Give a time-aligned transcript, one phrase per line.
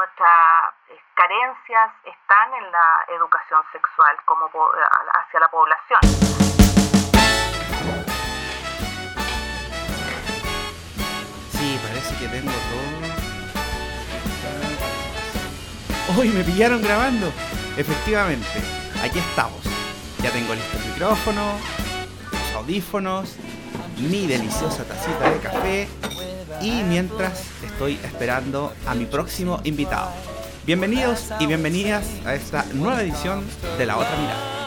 [0.00, 0.72] nuestras
[1.14, 6.00] carencias están en la educación sexual como hacia la población.
[11.50, 13.10] Sí, parece que tengo todo.
[16.18, 17.26] Hoy me pillaron grabando.
[17.76, 18.48] Efectivamente,
[19.04, 19.62] aquí estamos.
[20.22, 21.58] Ya tengo listo el micrófono,
[22.32, 23.36] los audífonos,
[23.98, 25.88] mi deliciosa tacita de café
[26.60, 30.10] y mientras estoy esperando a mi próximo invitado.
[30.66, 33.44] Bienvenidos y bienvenidas a esta nueva edición
[33.78, 34.60] de La Otra Mirada.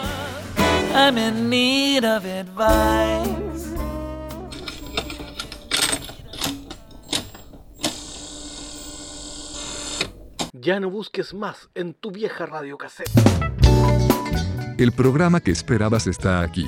[10.52, 13.10] Ya no busques más en tu vieja radio cassette.
[14.78, 16.66] El programa que esperabas está aquí.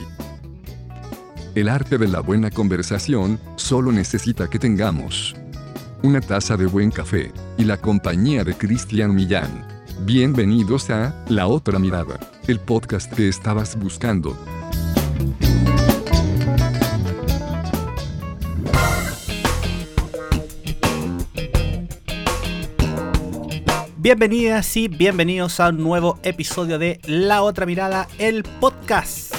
[1.57, 5.35] El arte de la buena conversación solo necesita que tengamos
[6.03, 9.67] una taza de buen café y la compañía de Cristian Millán.
[10.01, 14.37] Bienvenidos a La Otra Mirada, el podcast que estabas buscando.
[23.97, 29.36] Bienvenidas y bienvenidos a un nuevo episodio de La Otra Mirada, el podcast.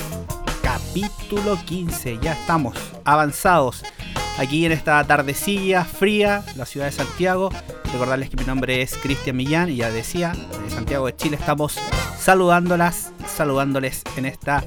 [0.87, 3.83] Capítulo 15, ya estamos avanzados
[4.39, 7.49] aquí en esta tardecilla fría, la ciudad de Santiago.
[7.91, 11.77] Recordarles que mi nombre es Cristian Millán y ya decía, de Santiago de Chile estamos
[12.17, 14.63] saludándolas, saludándoles en esta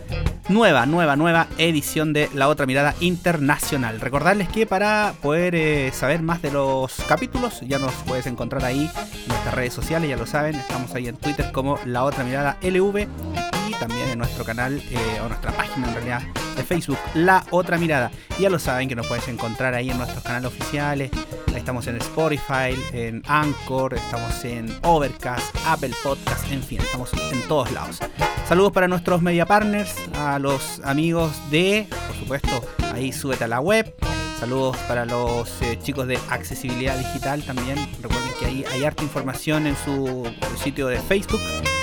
[0.48, 4.00] nueva, nueva, nueva edición de La Otra Mirada Internacional.
[4.00, 8.90] Recordarles que para poder eh, saber más de los capítulos, ya nos puedes encontrar ahí
[9.22, 12.58] en nuestras redes sociales, ya lo saben, estamos ahí en Twitter como La Otra Mirada
[12.62, 16.22] LV también en nuestro canal eh, o nuestra página en realidad
[16.56, 18.12] de Facebook, La Otra Mirada.
[18.38, 21.10] Ya lo saben que nos puedes encontrar ahí en nuestros canales oficiales.
[21.56, 27.72] Estamos en Spotify, en Anchor, estamos en Overcast, Apple Podcast, en fin, estamos en todos
[27.72, 27.98] lados.
[28.46, 32.62] Saludos para nuestros media partners, a los amigos de, por supuesto,
[32.94, 33.92] ahí súbete a la web.
[34.40, 37.76] Saludos para los eh, chicos de accesibilidad digital también.
[38.00, 41.42] Recuerden que ahí hay harta información en su sitio de Facebook,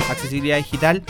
[0.10, 1.04] accesibilidad digital.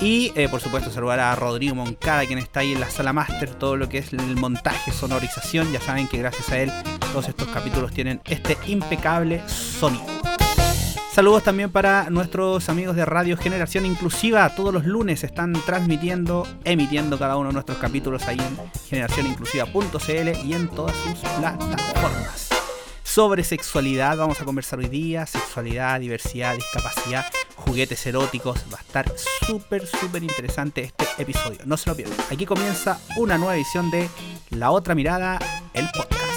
[0.00, 3.50] Y eh, por supuesto saludar a Rodrigo Moncada, quien está ahí en la sala máster,
[3.50, 5.70] todo lo que es el montaje, sonorización.
[5.72, 6.72] Ya saben que gracias a él
[7.12, 10.33] todos estos capítulos tienen este impecable sonido.
[11.14, 14.52] Saludos también para nuestros amigos de Radio Generación Inclusiva.
[14.56, 18.58] Todos los lunes están transmitiendo, emitiendo cada uno de nuestros capítulos ahí en
[18.88, 22.48] generacioninclusiva.cl y en todas sus plataformas.
[23.04, 27.24] Sobre sexualidad vamos a conversar hoy día, sexualidad, diversidad, discapacidad,
[27.54, 28.64] juguetes eróticos.
[28.74, 29.12] Va a estar
[29.46, 31.60] súper, súper interesante este episodio.
[31.64, 32.18] No se lo pierdan.
[32.32, 34.08] Aquí comienza una nueva edición de
[34.50, 35.38] La Otra Mirada,
[35.74, 36.33] el podcast.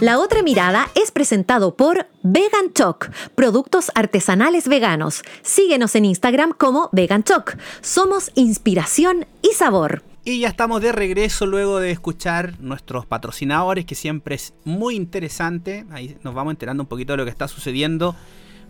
[0.00, 5.22] La otra mirada es presentado por Vegan Choc, productos artesanales veganos.
[5.42, 7.56] Síguenos en Instagram como Vegan Choc.
[7.80, 10.04] Somos inspiración y sabor.
[10.24, 15.84] Y ya estamos de regreso luego de escuchar nuestros patrocinadores, que siempre es muy interesante.
[15.90, 18.14] Ahí nos vamos enterando un poquito de lo que está sucediendo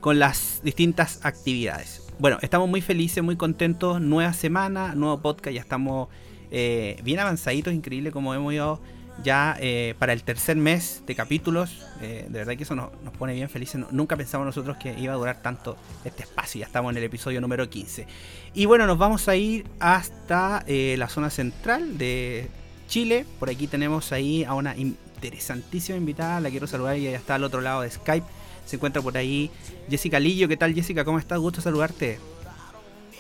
[0.01, 2.07] con las distintas actividades.
[2.19, 4.01] Bueno, estamos muy felices, muy contentos.
[4.01, 6.09] Nueva semana, nuevo podcast, ya estamos
[6.51, 8.81] eh, bien avanzaditos, increíble como hemos ido
[9.23, 11.85] ya eh, para el tercer mes de capítulos.
[12.01, 13.81] Eh, de verdad que eso nos, pone bien felices.
[13.91, 16.61] nunca pensamos nosotros que iba a durar tanto este espacio.
[16.61, 18.07] Ya estamos en el episodio número 15.
[18.55, 22.49] Y bueno, nos vamos a ir hasta eh, la zona central de
[22.87, 23.27] Chile.
[23.39, 26.41] Por aquí tenemos ahí a una interesantísima invitada.
[26.41, 28.27] La quiero saludar y ya está al otro lado de Skype.
[28.65, 29.51] Se encuentra por ahí
[29.89, 30.47] Jessica Lillo.
[30.47, 31.05] ¿Qué tal Jessica?
[31.05, 31.39] ¿Cómo estás?
[31.39, 32.19] Gusto saludarte.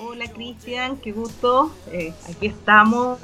[0.00, 1.74] Hola Cristian, qué gusto.
[2.28, 3.18] aquí estamos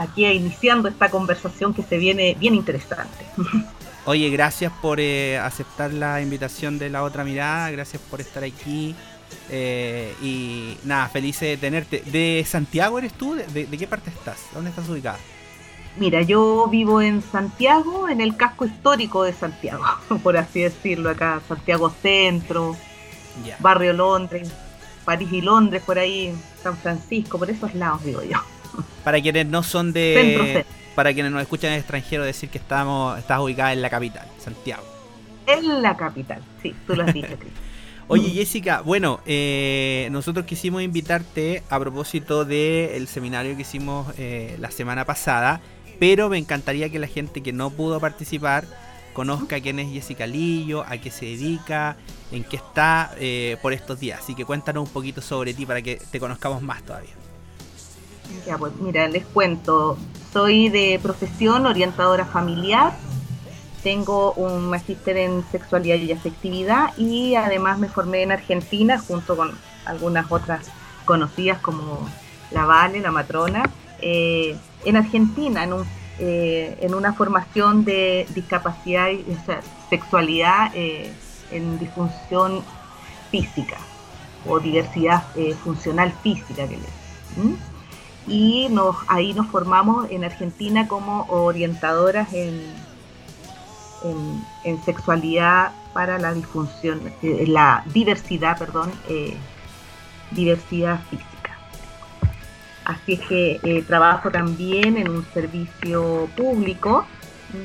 [0.00, 3.24] aquí iniciando esta conversación que se viene bien interesante.
[4.06, 8.94] Oye, gracias por eh, aceptar la invitación de la otra mirada, gracias por estar aquí.
[9.50, 12.02] Eh, y nada, feliz de tenerte.
[12.06, 13.34] ¿De Santiago eres tú?
[13.34, 14.46] ¿De, qué parte estás?
[14.54, 15.18] ¿Dónde estás ubicada?
[15.96, 19.84] Mira, yo vivo en Santiago, en el casco histórico de Santiago,
[20.22, 22.76] por así decirlo, acá, Santiago Centro,
[23.58, 24.50] Barrio Londres,
[25.04, 26.32] París y Londres, por ahí,
[26.62, 28.38] San Francisco, por esos lados digo yo.
[29.04, 30.64] Para quienes no son de.
[30.94, 34.82] Para quienes nos escuchan en extranjero, decir que estamos, estás ubicada en la capital, Santiago.
[35.46, 37.28] En la capital, sí, tú lo has dicho,
[38.08, 44.72] Oye, Jessica, bueno, eh, nosotros quisimos invitarte a propósito del seminario que hicimos eh, la
[44.72, 45.60] semana pasada,
[46.00, 48.64] pero me encantaría que la gente que no pudo participar
[49.12, 51.96] conozca quién es Jessica Lillo, a qué se dedica,
[52.32, 54.20] en qué está eh, por estos días.
[54.20, 57.14] Así que cuéntanos un poquito sobre ti para que te conozcamos más todavía.
[58.46, 59.98] Ya, pues mira, les cuento.
[60.32, 62.92] Soy de profesión orientadora familiar.
[63.82, 69.52] tengo un magíster en sexualidad y afectividad y además me formé en Argentina junto con
[69.86, 70.70] algunas otras
[71.06, 72.06] conocidas como
[72.50, 73.62] la Vale, la Matrona,
[74.00, 75.72] eh, en Argentina, en,
[76.18, 79.24] eh, en, una formación de discapacidad y
[79.88, 81.12] sexualidad eh,
[81.50, 82.62] en disfunción
[83.30, 83.78] física
[84.46, 85.22] o diversidad
[85.62, 86.78] funcional física que
[88.30, 92.62] Y nos, ahí nos formamos en Argentina como orientadoras en,
[94.64, 98.92] en, sexualidad para la disfunción, la diversidad, perdón,
[100.30, 101.58] diversidad física.
[102.84, 107.04] Así es que eh, trabajo también en un servicio público,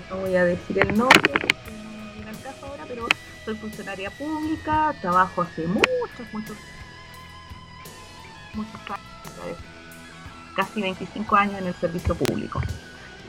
[0.10, 1.32] no voy a decir el nombre,
[2.88, 3.08] pero
[3.46, 6.58] soy funcionaria pública, trabajo hace muchos, muchos,
[8.54, 9.75] muchos años,
[10.56, 12.62] casi 25 años en el servicio público.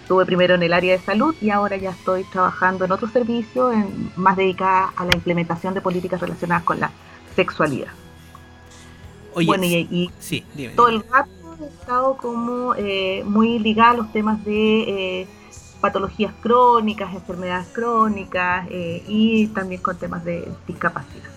[0.02, 3.73] Estuve primero en el área de salud y ahora ya estoy trabajando en otro servicio
[3.73, 6.93] en, más dedicada a la implementación de políticas relacionadas con la
[7.34, 7.88] sexualidad.
[9.34, 10.44] Oye, bueno, y, sí,
[10.76, 11.31] todo el rato
[11.61, 15.26] he estado como eh, muy ligada a los temas de eh,
[15.81, 21.31] patologías crónicas, enfermedades crónicas eh, y también con temas de discapacidad.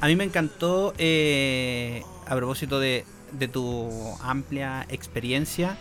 [0.00, 3.04] A, mí me encantó, a propósito de,
[3.52, 3.90] tu
[4.22, 5.76] amplia experiencia,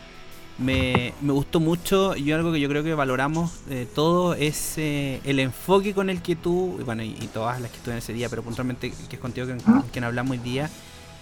[0.58, 3.52] me, gustó mucho y algo que yo creo que valoramos
[3.94, 8.14] todo es el enfoque con el que tú, bueno, y, todas las que estuve ese
[8.14, 10.70] día, pero puntualmente que es contigo con quien hablamos hoy día,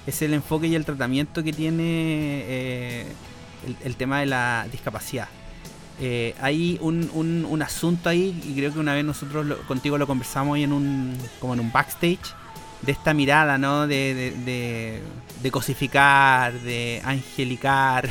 [0.06, 1.84] es el enfoque y el tratamiento que tiene
[2.48, 3.06] eh,
[3.84, 5.30] el, tema de la discapacidad.
[6.00, 10.56] Eh, hay un, un, asunto ahí y creo que una vez nosotros contigo lo conversamos
[10.56, 12.34] ahí en un como en un backstage
[12.86, 13.88] de esta mirada, ¿no?
[13.88, 14.34] De,
[15.42, 18.10] de, cosificar, de angelicar.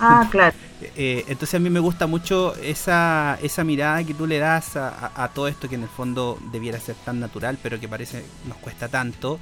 [0.00, 0.56] ah, claro.
[0.96, 5.12] Eh, entonces a mí me gusta mucho esa, esa mirada que tú le das a,
[5.14, 8.56] a, todo esto que en el fondo debiera ser tan natural, pero que parece nos
[8.58, 9.38] cuesta tanto.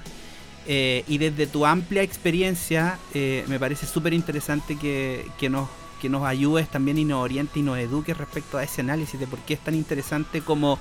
[0.66, 5.68] Eh, y desde tu amplia experiencia, eh, me parece súper interesante que, nos,
[6.00, 9.26] que nos ayudes también y nos orientes y nos eduques respecto a ese análisis de
[9.26, 10.78] por qué es tan interesante como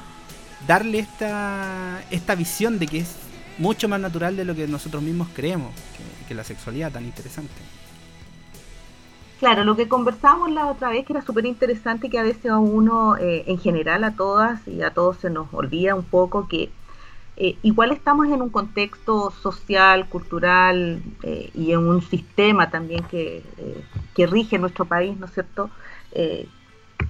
[0.68, 3.16] darle esta, esta visión de que es
[3.58, 5.72] mucho más natural de lo que nosotros mismos creemos,
[6.28, 7.54] que, la sexualidad tan interesante.
[9.40, 12.60] Claro, lo que conversamos la otra vez que era súper interesante que a veces a
[12.60, 16.70] uno, eh, en general a todas y a todos se nos olvida un poco que
[17.36, 23.44] eh, igual estamos en un contexto social, cultural eh, y en un sistema también que,
[24.14, 25.70] que, rige nuestro país, ¿no es cierto?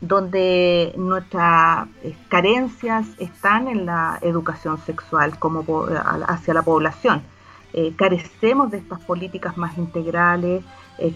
[0.02, 1.88] Donde nuestras
[2.30, 5.66] carencias están en la educación sexual como
[6.28, 7.22] hacia la población.
[7.98, 10.64] carecemos de estas políticas más integrales,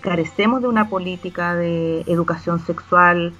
[0.02, 3.34] carecemos de una política de educación sexual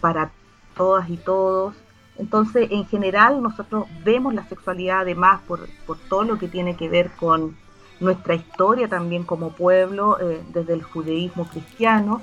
[0.00, 0.30] para
[0.76, 1.74] todas y todos.
[2.20, 5.60] Entonces, en general, nosotros vemos la sexualidad además por,
[6.08, 7.56] todo lo que tiene que ver con
[7.98, 12.20] nuestra historia también como pueblo, eh, desde el judaísmo cristiano,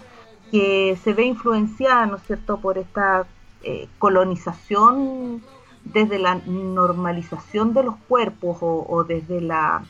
[0.52, 3.26] que se ve influenciada, ¿no es cierto?, por esta
[3.64, 5.42] eh, colonización
[5.84, 9.84] desde la normalización de los cuerpos o, desde la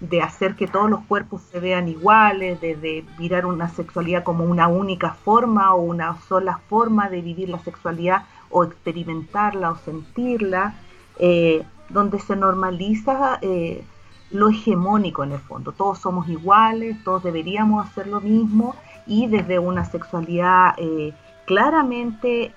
[0.00, 4.68] de hacer que todos los cuerpos se vean iguales, de, mirar una sexualidad como una
[4.68, 10.74] única forma o una sola forma de vivir la sexualidad o experimentarla o sentirla,
[11.18, 13.82] eh, donde se normaliza eh,
[14.30, 15.72] lo hegemónico en el fondo.
[15.72, 21.12] Todos somos iguales, todos deberíamos hacer lo mismo y desde una sexualidad eh,
[21.46, 22.52] claramente,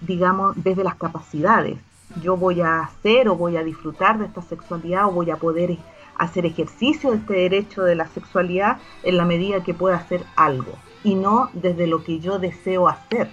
[0.00, 1.78] digamos, desde las capacidades.
[2.22, 5.76] Yo voy a hacer o voy a disfrutar de esta sexualidad o voy a poder
[6.16, 10.72] hacer ejercicio de este derecho de la sexualidad en la medida que pueda hacer algo
[11.04, 13.30] y no desde lo que yo deseo hacer.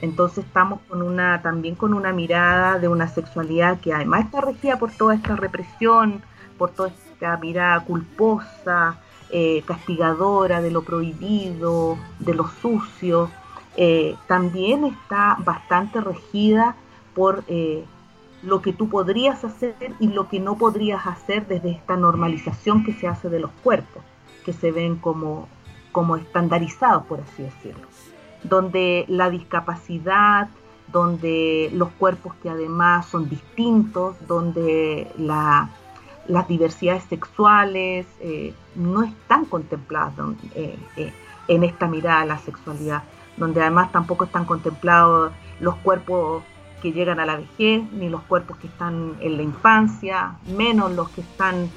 [0.00, 4.78] Entonces estamos con una, también con una mirada de una sexualidad que además está regida
[4.78, 6.22] por toda esta represión,
[6.58, 8.98] por toda esta mirada culposa,
[9.30, 13.30] eh, castigadora de lo prohibido, de lo sucio,
[13.76, 16.76] eh, también está bastante regida
[17.14, 17.84] por eh,
[18.42, 22.92] lo que tú podrías hacer y lo que no podrías hacer desde esta normalización que
[22.94, 24.02] se hace de los cuerpos,
[24.44, 25.48] que se ven como,
[25.92, 27.86] como estandarizados, por así decirlo.
[28.44, 30.48] Donde la discapacidad,
[30.92, 35.12] donde los cuerpos que además son distintos, donde
[36.28, 40.14] las diversidades sexuales eh, no están contempladas
[40.54, 41.12] eh, eh,
[41.48, 43.02] en esta mirada a la sexualidad,
[43.36, 46.42] donde además tampoco están contemplados los cuerpos
[46.82, 51.08] que llegan a la vejez, ni los cuerpos que están en la infancia, menos los
[51.10, 51.70] que están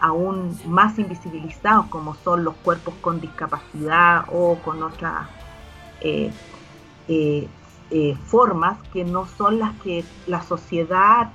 [0.00, 5.28] aún más invisibilizados, como son los cuerpos con discapacidad o con otras
[8.26, 11.32] formas que no son las que la sociedad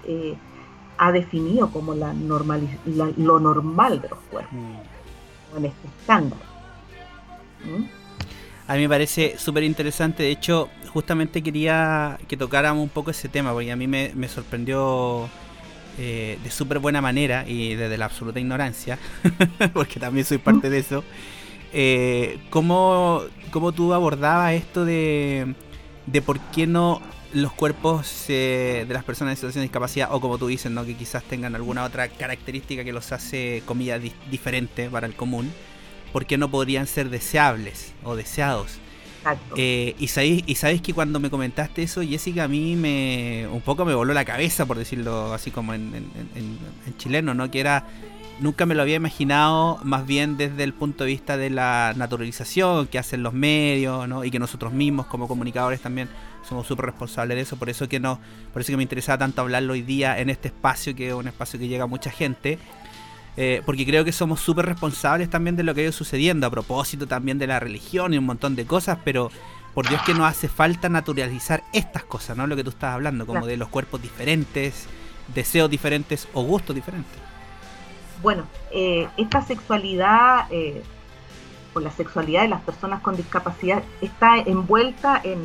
[0.99, 5.57] ha definido como la normal, lo normal de los cuerpos, mm.
[5.57, 6.39] en este estándar.
[7.63, 7.85] ¿Mm?
[8.67, 13.27] A mí me parece súper interesante, de hecho, justamente quería que tocáramos un poco ese
[13.29, 15.27] tema, porque a mí me, sorprendió
[15.97, 18.99] de súper buena manera y desde la absoluta ignorancia,
[19.73, 21.03] porque también soy parte de eso,
[21.71, 25.53] eh, ¿cómo, ¿cómo, tú abordabas esto de,
[26.11, 27.01] de por qué no
[27.33, 30.85] los cuerpos de las personas en situación de discapacidad, o como tú dices, ¿no?
[30.85, 34.01] que quizás tengan alguna otra característica que los hace, comillas,
[34.31, 35.51] diferente para el común,
[36.11, 38.79] ¿por qué no podrían ser deseables o deseados?
[39.57, 43.61] Eh, y, sabéis, y sabéis que cuando me comentaste eso, Jessica, a mí me un
[43.61, 47.51] poco me voló la cabeza, por decirlo así como en, en chileno, ¿no?
[47.51, 47.85] Que era
[48.39, 52.87] nunca me lo había imaginado más bien desde el punto de vista de la naturalización
[52.87, 54.23] que hacen los medios ¿no?
[54.23, 56.09] y que nosotros mismos como comunicadores también
[56.47, 57.57] somos súper responsables de eso.
[57.57, 58.19] Por eso que no
[58.53, 61.27] por eso que me interesaba tanto hablarlo hoy día en este espacio que es un
[61.27, 62.57] espacio que llega a mucha gente
[63.37, 66.49] eh, porque creo que somos súper responsables también de lo que ha ido sucediendo a
[66.49, 69.31] propósito también de la religión y un montón de cosas pero
[69.73, 73.25] por Dios que nos hace falta naturalizar estas cosas no lo que tú estás hablando
[73.27, 74.87] como de los cuerpos diferentes
[75.33, 77.28] deseos diferentes o gustos diferentes
[78.21, 80.83] bueno, eh, esta sexualidad, eh,
[81.73, 85.41] o la sexualidad de las personas con discapacidad, está envuelta en,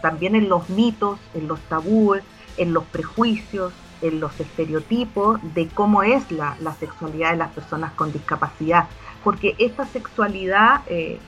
[0.00, 2.22] también en los mitos, en los tabúes,
[2.56, 8.12] en los prejuicios, en los estereotipos de cómo es la, sexualidad de las personas con
[8.12, 8.88] discapacidad.
[9.22, 11.18] Porque esta sexualidad eh,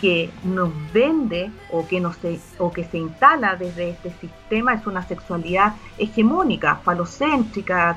[0.00, 4.86] que nos vende o que, nos se, o que se instala desde este sistema es
[4.86, 7.96] una sexualidad hegemónica, falocéntrica,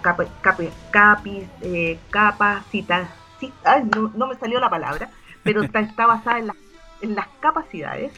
[0.92, 3.10] capis, eh, capacita,
[3.96, 5.10] no, me salió la palabra,
[5.44, 6.52] pero está, está basada en,
[7.02, 8.14] en, las capacidades.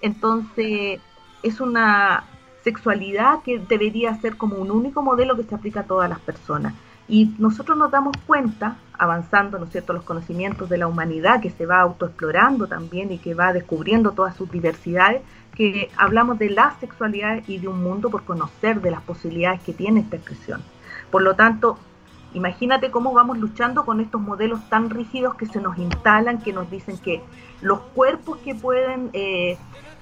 [0.00, 1.00] Entonces,
[1.42, 2.24] es una
[2.62, 6.74] sexualidad que debería ser como un único modelo que se aplica a todas las personas.
[7.08, 11.50] Y nosotros nos damos cuenta, avanzando, ¿no es cierto?, los conocimientos de la humanidad, que
[11.50, 15.22] se va autoexplorando también y que va descubriendo todas sus diversidades,
[15.54, 19.72] que hablamos de la sexualidad y de un mundo por conocer de las posibilidades que
[19.72, 20.60] tiene esta expresión.
[21.10, 21.78] Por lo tanto,
[22.34, 26.70] imagínate cómo vamos luchando con estos modelos tan rígidos que se nos instalan, que nos
[26.70, 27.22] dicen que
[27.62, 29.56] los cuerpos que pueden eh,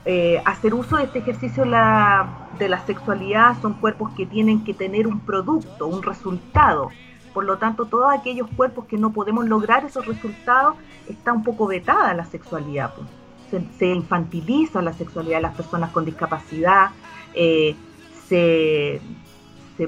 [0.09, 5.09] eh, hacer uso de este ejercicio de la sexualidad son cuerpos que tienen que tener
[5.09, 6.91] un producto, un resultado.
[7.35, 10.77] Por lo tanto, todos aquellos cuerpos que no podemos lograr esos resultados,
[11.09, 12.95] está un poco vetada la sexualidad.
[12.95, 13.65] Pues.
[13.79, 16.91] Se, infantiliza la sexualidad de las personas con discapacidad,
[17.35, 17.75] eh,
[18.29, 19.01] se,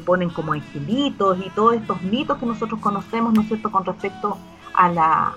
[0.05, 4.37] ponen como angelitos y todos estos mitos que nosotros conocemos, ¿no es cierto?, con respecto
[4.75, 5.35] a la,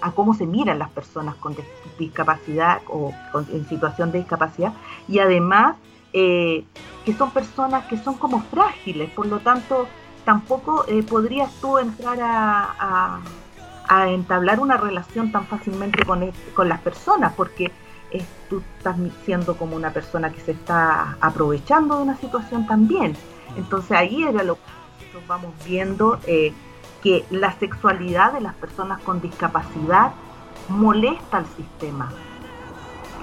[0.00, 1.56] a, cómo se miran las personas con
[1.98, 3.12] discapacidad o
[3.52, 4.72] en situación de discapacidad
[5.08, 5.76] y además
[6.12, 6.64] eh,
[7.04, 9.86] que son personas que son como frágiles, por lo tanto
[10.24, 13.20] tampoco eh, podrías tú entrar a,
[14.08, 17.72] entablar una relación tan fácilmente con, con las personas porque
[18.48, 23.16] tú estás siendo como una persona que se está aprovechando de una situación también.
[23.56, 24.62] Entonces ahí era lo que
[24.98, 26.18] nosotros vamos viendo.
[26.26, 26.52] Eh,
[27.02, 30.12] que la sexualidad de las personas con discapacidad
[30.68, 32.10] molesta al sistema,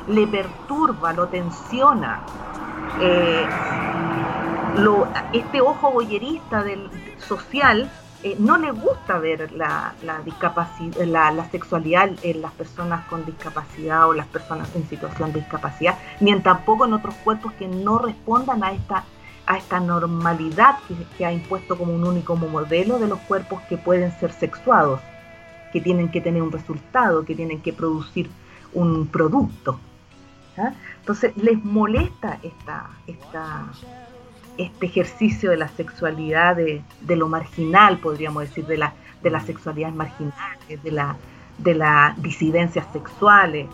[0.07, 2.21] le perturba, lo tensiona.
[2.99, 3.45] Eh,
[5.33, 6.89] este ojo boyerista del
[7.19, 7.89] social
[8.23, 14.13] eh, no le gusta ver la, discapacidad, la, sexualidad en las personas con discapacidad o
[14.13, 18.71] las personas en situación de discapacidad, ni tampoco en otros cuerpos que no respondan a
[18.71, 19.03] esta
[19.47, 20.77] a esta normalidad
[21.17, 24.99] que, ha impuesto como un único modelo de los cuerpos que pueden ser sexuados,
[25.71, 28.29] que tienen que tener un resultado, que tienen que producir
[28.73, 29.79] un producto.
[30.99, 33.65] Entonces les molesta esta, esta,
[34.57, 39.95] este ejercicio de la sexualidad, de, lo marginal, podríamos decir, de la, de las sexualidades
[39.95, 41.15] marginales, de
[41.57, 43.67] de las disidencias sexuales.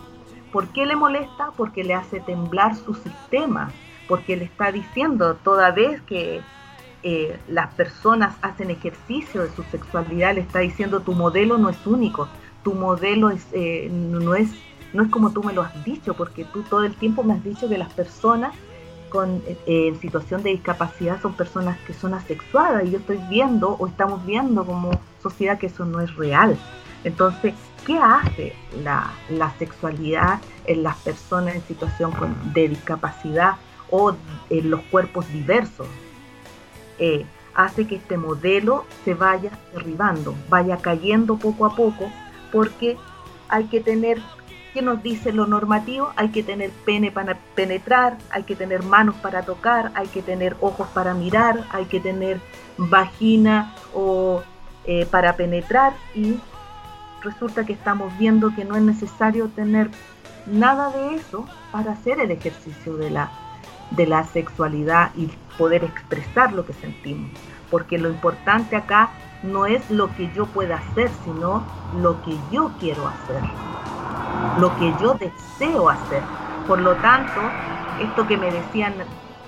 [0.52, 1.50] ¿Por qué le molesta?
[1.56, 3.70] Porque le hace temblar su sistema,
[4.08, 6.40] porque le está diciendo toda vez que
[7.04, 11.84] eh, las personas hacen ejercicio de su sexualidad, le está diciendo tu modelo no es
[11.84, 12.28] único,
[12.62, 14.50] tu modelo eh, no, es,
[14.92, 17.42] no es como tú me lo has dicho, porque tú todo el tiempo me has
[17.42, 18.54] dicho que las personas
[19.08, 23.70] con, eh, en situación de discapacidad son personas que son asexuadas y yo estoy viendo
[23.70, 24.90] o estamos viendo como
[25.22, 26.56] sociedad que eso no es real.
[27.04, 27.54] Entonces,
[27.84, 32.12] ¿qué hace la, la sexualidad en las personas en situación
[32.54, 33.56] de discapacidad?
[33.92, 34.16] O
[34.50, 35.86] en los cuerpos diversos,
[36.98, 42.10] eh, hace que este modelo se vaya derribando, vaya cayendo poco a poco,
[42.50, 42.96] porque
[43.48, 44.18] hay que tener
[44.72, 46.12] ¿Qué nos dice lo normativo?
[46.16, 50.56] Hay que tener pene para penetrar, hay que tener manos para tocar, hay que tener
[50.62, 52.40] ojos para mirar, hay que tener
[52.78, 54.42] vagina o
[54.86, 56.40] eh, para penetrar y
[57.20, 59.90] resulta que estamos viendo que no es necesario tener
[60.46, 63.30] nada de eso para hacer el ejercicio de la,
[63.96, 67.30] de la sexualidad y poder expresar lo que sentimos.
[67.70, 69.10] Porque lo importante acá
[69.42, 71.64] no es lo que yo pueda hacer, sino
[72.00, 73.42] lo que yo quiero hacer,
[74.58, 76.22] lo que yo deseo hacer.
[76.66, 77.40] Por lo tanto,
[78.00, 78.94] esto que me decían,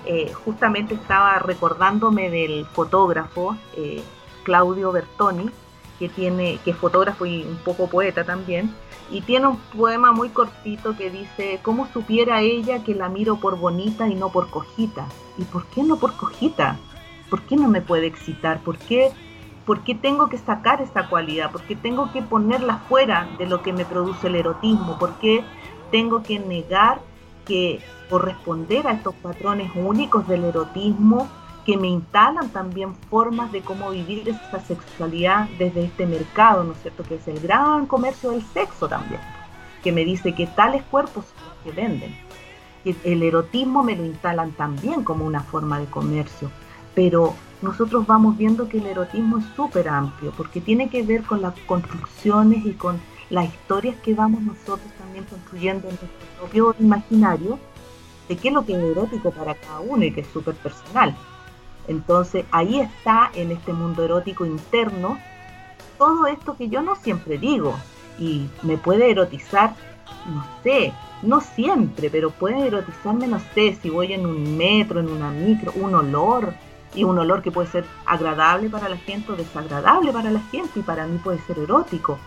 [0.05, 4.03] eh, justamente estaba recordándome del fotógrafo eh,
[4.43, 5.49] Claudio Bertoni,
[5.97, 8.73] que tiene, que es fotógrafo y un poco poeta también,
[9.11, 13.57] y tiene un poema muy cortito que dice, ¿cómo supiera ella que la miro por
[13.57, 15.05] bonita y no por cojita?
[15.37, 16.77] ¿Y por qué no por cojita?
[17.29, 18.61] ¿Por qué no me puede excitar?
[18.61, 19.11] ¿Por qué,
[19.65, 21.51] ¿Por qué tengo que sacar esta cualidad?
[21.51, 24.97] ¿Por qué tengo que ponerla fuera de lo que me produce el erotismo?
[24.97, 25.43] ¿Por qué
[25.91, 26.99] tengo que negar
[27.45, 31.27] que corresponder a estos patrones únicos del erotismo
[31.65, 36.81] que me instalan también formas de cómo vivir esa sexualidad desde este mercado, ¿no es
[36.81, 37.03] cierto?
[37.03, 39.19] Que es el gran comercio del sexo también,
[39.83, 42.15] que me dice que tales cuerpos los que venden.
[43.03, 46.51] El erotismo me lo instalan también como una forma de comercio,
[46.93, 51.41] pero nosotros vamos viendo que el erotismo es súper amplio, porque tiene que ver con
[51.41, 57.57] las construcciones y con las historias que vamos nosotros también construyendo en nuestro propio imaginario,
[58.29, 61.15] de qué es lo que es erótico para cada uno y que es súper personal.
[61.87, 65.17] Entonces ahí está en este mundo erótico interno
[65.97, 67.77] todo esto que yo no siempre digo
[68.19, 69.75] y me puede erotizar,
[70.27, 75.09] no sé, no siempre, pero puede erotizarme, no sé, si voy en un metro, en
[75.09, 76.53] una micro, un olor,
[76.95, 80.79] y un olor que puede ser agradable para la gente o desagradable para la gente
[80.79, 82.17] y para mí puede ser erótico.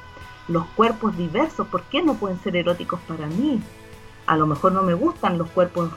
[0.46, 3.60] Los cuerpos diversos, ¿por qué no pueden ser eróticos para mí?
[4.26, 5.90] A lo mejor no me gustan los cuerpos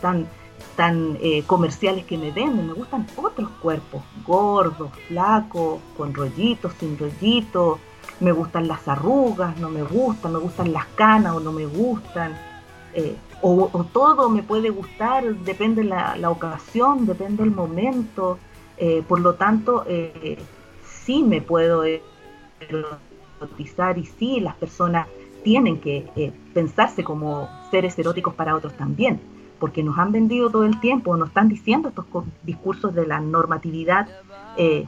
[0.00, 0.28] tan
[0.76, 6.98] tan eh, comerciales que me venden, me gustan otros cuerpos, gordos, flacos, con rollitos, sin
[6.98, 7.78] rollitos,
[8.20, 12.36] me gustan las arrugas, no me gustan, me gustan las canas o no me gustan,
[12.94, 18.38] eh, o, todo me puede gustar, depende la, ocasión, depende el momento,
[18.76, 19.84] eh, por lo tanto,
[20.84, 21.84] sí me puedo
[23.40, 25.06] erotizar y sí las personas
[25.44, 29.20] tienen que pensarse como seres eróticos para otros también
[29.58, 32.06] porque nos han vendido todo el tiempo, nos están diciendo estos
[32.44, 34.08] discursos de la normatividad,
[34.56, 34.86] eh,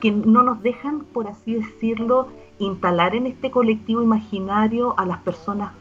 [0.00, 5.72] que no nos dejan, por así decirlo, instalar en este colectivo imaginario a las personas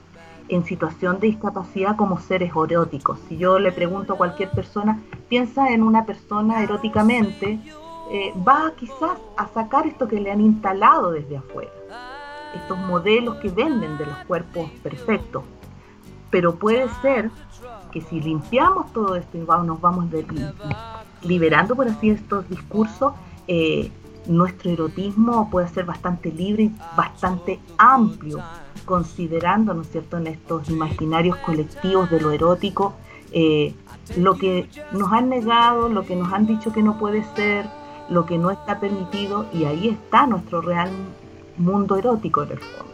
[0.48, 3.20] en situación de discapacidad como seres eróticos.
[3.28, 7.60] Si yo le pregunto a cualquier persona, piensa en una persona eróticamente,
[8.12, 11.72] eh, va quizás a sacar esto que le han instalado desde afuera,
[12.54, 15.44] estos modelos que venden de los cuerpos perfectos.
[16.32, 17.30] Pero puede ser
[17.92, 20.06] que si limpiamos todo esto y nos vamos
[21.22, 23.14] liberando, por así, estos discursos,
[23.48, 23.92] eh,
[24.26, 28.40] nuestro erotismo puede ser bastante libre y bastante amplio,
[28.86, 32.94] considerando, ¿no es cierto?, en estos imaginarios colectivos de lo erótico,
[33.32, 33.76] eh,
[34.18, 37.66] lo que nos han negado, lo que nos han dicho que no puede ser,
[38.10, 40.90] lo que no está permitido, y ahí está nuestro real
[41.58, 42.94] mundo erótico en el fondo.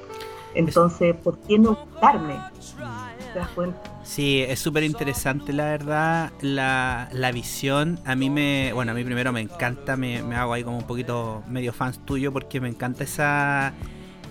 [0.54, 2.36] Entonces, ¿por qué no darme?
[3.34, 3.42] ¿Te?
[4.04, 8.00] Sí, es súper interesante la verdad, la, la, visión.
[8.06, 11.44] A mí me, bueno, a mí primero me encanta, me, hago ahí como un poquito
[11.48, 13.74] medio fans tuyo porque me encanta esa...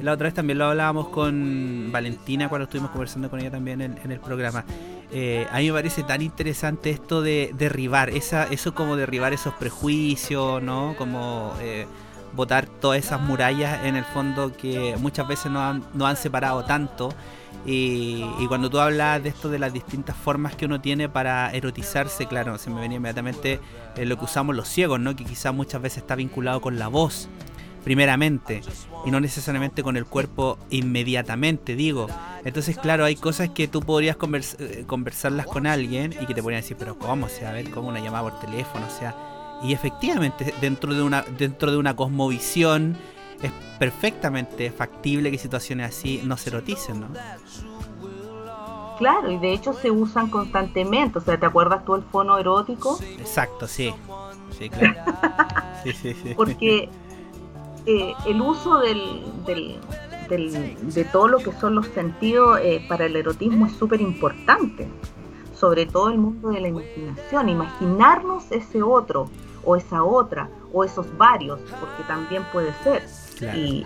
[0.03, 4.11] La otra vez también lo hablábamos con Valentina cuando estuvimos conversando con ella también en,
[4.11, 4.65] el programa.
[5.11, 9.55] Eh, a mí me parece tan interesante esto de derribar, esa, eso como derribar esos
[9.55, 10.95] prejuicios, ¿no?
[10.99, 11.55] Como...
[11.61, 11.87] Eh,
[12.35, 17.09] botar todas esas murallas en el fondo que muchas veces nos han, han separado tanto
[17.69, 22.27] y, cuando tú hablas de esto de las distintas formas que uno tiene para erotizarse,
[22.27, 23.59] claro, se me venía inmediatamente
[23.97, 25.17] eh, lo que usamos los ciegos, ¿no?
[25.17, 27.29] Que quizás muchas veces está vinculado con la voz,
[27.83, 28.63] primeramente,
[29.05, 32.07] y no necesariamente con el cuerpo inmediatamente, digo.
[32.45, 34.17] Entonces, claro, hay cosas que tú podrías
[34.61, 37.27] eh, conversarlas con alguien y que te podrían decir, pero ¿cómo?
[37.27, 39.17] O sea, a ver, como una llamada por teléfono, o sea.
[39.65, 42.97] Y efectivamente, dentro de una, dentro de una cosmovisión
[43.42, 47.09] es perfectamente factible que situaciones así no se eroticen, ¿no?
[48.99, 51.18] Claro, y de hecho se usan constantemente.
[51.18, 52.99] O sea, ¿te acuerdas tú el fono erótico?
[53.18, 53.92] Exacto, sí.
[54.59, 54.94] Sí, claro.
[55.85, 56.35] sí, sí, sí.
[56.35, 56.88] Porque
[57.85, 59.79] eh, el uso del, del,
[60.94, 64.88] de todo lo que son los sentidos eh, para el erotismo es súper importante.
[65.55, 67.49] Sobre todo el mundo de la imaginación.
[67.49, 69.31] Imaginarnos ese otro,
[69.64, 73.03] o esa otra, o esos varios, porque también puede ser.
[73.40, 73.85] Y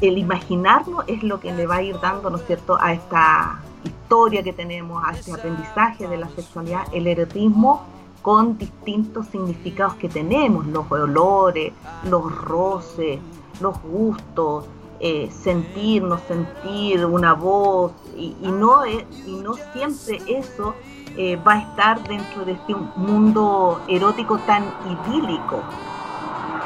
[0.00, 3.60] el imaginarnos es lo que le va a ir dando, ¿no es cierto?, a esta
[3.84, 7.82] historia que tenemos, a este aprendizaje de la sexualidad, el erotismo
[8.22, 11.72] con distintos significados que tenemos, los olores,
[12.08, 13.18] los roces,
[13.60, 14.64] los gustos,
[15.00, 20.74] eh, sentirnos, sentir una voz, y, no, y no siempre eso
[21.16, 25.62] eh, va a estar dentro de este mundo erótico tan idílico.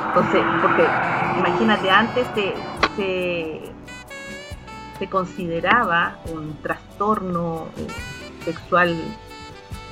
[0.07, 0.87] Entonces, porque
[1.39, 2.55] imagínate, antes se,
[4.99, 7.67] se, consideraba un trastorno
[8.45, 8.97] sexual,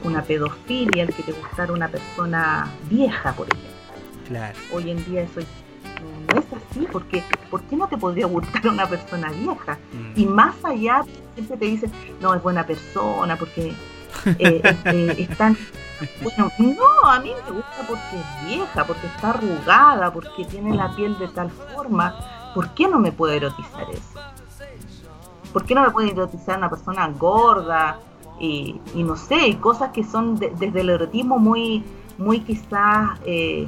[0.02, 3.70] una pedofilia, el que te gustara una persona vieja, por ejemplo.
[4.26, 4.58] Claro.
[4.72, 5.40] Hoy en día eso
[6.28, 9.78] no es así, porque ¿por qué no te podría gustar una persona vieja?
[9.92, 10.20] Mm.
[10.20, 13.72] Y más allá, siempre te dicen, no, es buena persona, porque
[14.38, 15.56] eh, eh, están...
[16.22, 20.94] Bueno, no, a mí me gusta porque es vieja, porque está arrugada, porque tiene la
[20.94, 22.14] piel de tal forma.
[22.54, 24.20] ¿Por qué no me puede erotizar eso?
[25.52, 27.98] ¿Por qué no me puede erotizar una persona gorda?
[28.38, 31.82] Y, no sé, y cosas que son desde el erotismo muy,
[32.18, 33.66] muy quizás eh,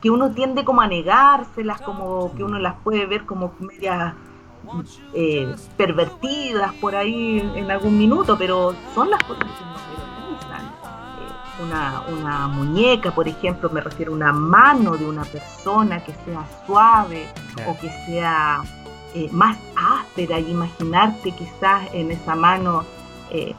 [0.00, 4.14] que uno tiende como a negárselas, como que uno las puede ver como medias
[5.14, 10.66] eh, pervertidas por ahí en algún minuto, pero son las cosas que nos erotizan.
[10.66, 16.12] Eh, una, una muñeca, por ejemplo, me refiero a una mano de una persona que
[16.24, 17.26] sea suave
[17.66, 18.62] o que sea
[19.14, 22.84] eh, más áspera y imaginarte quizás en esa mano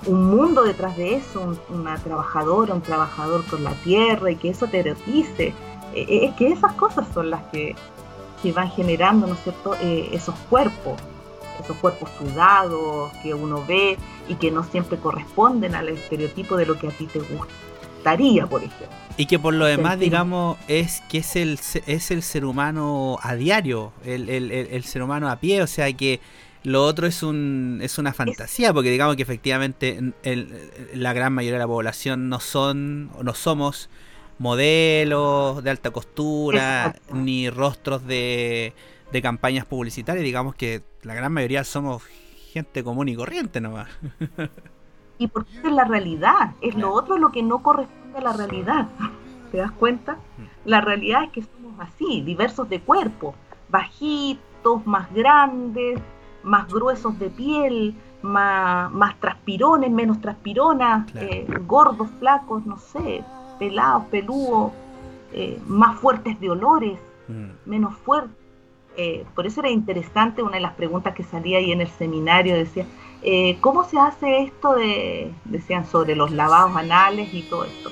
[0.08, 4.66] un mundo detrás de eso, una trabajadora, un trabajador con la tierra y que eso
[4.66, 5.54] te erotice.
[5.94, 7.76] es que esas cosas son las que
[8.42, 11.00] que van generando, ¿no es cierto?, eh, esos cuerpos,
[11.64, 13.98] esos cuerpos sudados que uno ve
[14.28, 18.64] y que no siempre corresponden al estereotipo de lo que a ti te gustaría, por
[18.64, 18.88] ejemplo.
[19.18, 23.36] Y que por lo demás, digamos, es que es el, es el ser humano a
[23.36, 26.22] diario, el, el, el, ser humano a pie, o sea que
[26.64, 30.14] lo otro es, un, es una fantasía, porque digamos que efectivamente
[30.94, 33.90] la gran mayoría de la población no son, no somos
[34.40, 38.74] modelos de alta costura, ni rostros de,
[39.12, 40.24] de campañas publicitarias.
[40.24, 42.04] Digamos que la gran mayoría somos
[42.52, 43.90] gente común y corriente nomás.
[45.18, 48.88] y porque es la realidad, es lo otro lo que no corresponde a la realidad.
[49.52, 50.14] ¿Te das cuenta?
[50.14, 50.44] Mm.
[50.66, 53.36] La realidad es que somos así, diversos de cuerpo,
[53.70, 56.00] bajitos, más grandes,
[56.44, 63.24] más gruesos de piel, más, más transpirones, menos transpironas, eh, gordos, flacos, no sé,
[63.60, 64.72] pelados, peludos,
[65.34, 67.70] eh, más fuertes de olores, mm.
[67.70, 68.36] menos fuertes.
[68.98, 72.56] Eh, por eso era interesante una de las preguntas que salía ahí en el seminario,
[72.56, 72.86] decía,
[73.22, 77.90] eh, ¿cómo se hace esto de, decían, sobre los lavados anales y todo esto?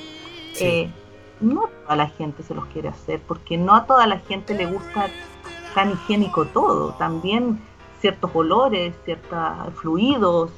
[1.40, 4.56] no a toda la gente se los quiere hacer, porque no a toda la gente
[4.56, 5.06] le gusta
[5.76, 7.62] tan higiénico todo, también
[8.00, 9.40] ciertos olores, ciertos
[9.76, 10.50] fluidos,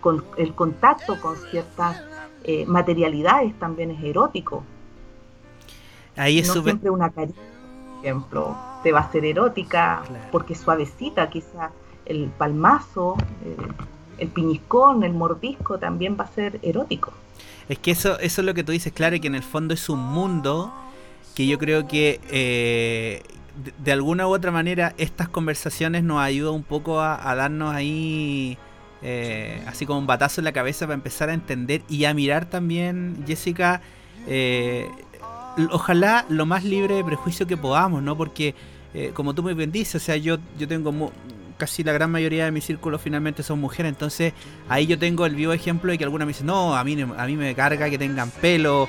[0.00, 2.02] con el contacto con ciertas
[2.44, 4.64] eh, materialidades también es erótico.
[6.16, 11.30] Ahí es no siempre una caricia, por ejemplo, te va a ser erótica porque suavecita,
[11.30, 11.70] quizá
[12.04, 13.56] el palmazo, eh,
[14.18, 17.12] el piñiscón, el mordisco también va a ser erótico.
[17.68, 19.88] Es que eso, eso es lo que tú dices, claro, que en el fondo es
[19.88, 20.72] un mundo
[21.34, 23.22] que yo creo que eh,
[23.78, 28.58] de, alguna u otra manera estas conversaciones nos ayudan un poco a darnos ahí
[29.02, 32.46] eh, así como un batazo en la cabeza para empezar a entender y a mirar
[32.46, 33.82] también, Jessica,
[34.28, 34.88] eh,
[35.72, 38.16] ojalá lo más libre de prejuicio que podamos, ¿no?
[38.16, 38.54] Porque,
[38.94, 41.12] eh, como tú muy bien dices, o sea, yo, yo tengo
[41.58, 44.32] casi la gran mayoría de mi círculo finalmente son mujeres, entonces
[44.68, 47.26] ahí yo tengo el vivo ejemplo de que alguna me dice, no, a mí, a
[47.26, 48.88] mí me carga que tengan pelo,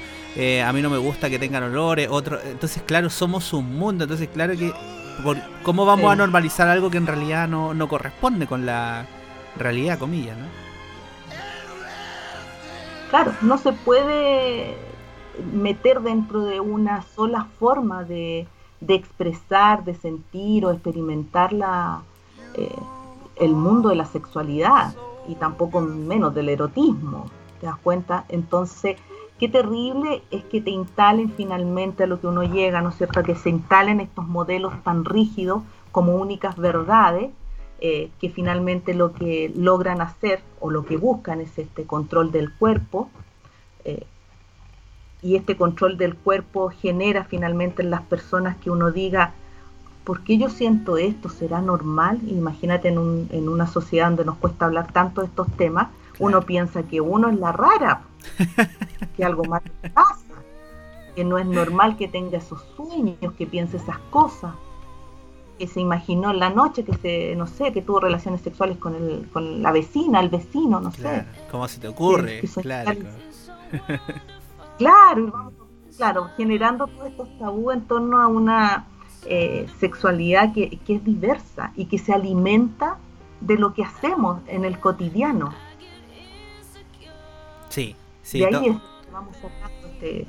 [0.66, 4.28] a mí no me gusta que tengan olores, otro, entonces claro, somos un mundo, entonces
[4.34, 4.74] claro que,
[5.62, 9.06] ¿cómo vamos a normalizar algo que en realidad no, no corresponde con la
[9.58, 10.46] realidad, comillas, ¿no?
[13.10, 14.76] Claro, no se puede
[15.54, 18.48] meter dentro de una sola forma de,
[18.88, 22.02] expresar, de sentir o experimentar la,
[22.56, 22.76] eh,
[23.36, 24.96] el mundo de la sexualidad
[25.28, 27.26] y tampoco menos del erotismo,
[27.60, 28.26] ¿te das cuenta?
[28.30, 28.98] Entonces,
[29.40, 33.24] qué terrible es que te instalen finalmente a lo que uno llega, ¿no es cierto?
[33.24, 35.62] Que se instalen estos modelos tan rígidos
[35.92, 37.30] como únicas verdades
[37.86, 42.50] eh, que finalmente lo que logran hacer o lo que buscan es este control del
[42.54, 43.10] cuerpo.
[43.84, 44.06] Eh,
[45.22, 49.34] y este control del cuerpo genera finalmente en las personas que uno diga,
[50.06, 51.28] ¿por qué yo siento esto?
[51.28, 52.22] ¿Será normal?
[52.26, 56.42] Imagínate en, un, en una sociedad donde nos cuesta hablar tanto de estos temas, uno
[56.44, 58.04] piensa que uno es la rara,
[59.18, 59.62] que algo más
[59.94, 60.42] pasa,
[61.18, 64.54] que no es normal que tenga esos sueños, que piense esas cosas
[65.58, 68.96] que se imaginó en la noche, que se, no sé, que tuvo relaciones sexuales con,
[68.96, 71.26] el, con la vecina, el vecino, no sé.
[71.52, 72.42] ¿Cómo se te ocurre?
[72.62, 73.02] claro.
[74.78, 75.52] claro,
[75.98, 78.88] claro, generando todos estos tabú en torno a una
[79.26, 82.98] eh, sexualidad que, que es diversa y que se alimenta
[83.42, 85.54] de lo que hacemos en el cotidiano.
[87.70, 88.40] Sí, sí.
[88.40, 88.80] De ahí
[89.12, 90.28] vamos sacando este,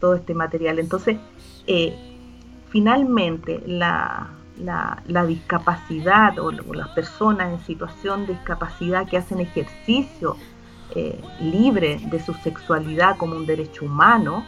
[0.00, 0.78] todo este material.
[0.78, 1.16] Entonces,
[1.66, 1.96] eh,
[2.68, 10.36] finalmente, la, la, discapacidad o, las personas en situación de discapacidad que hacen ejercicio
[10.94, 14.44] eh, libre de su sexualidad como un derecho humano,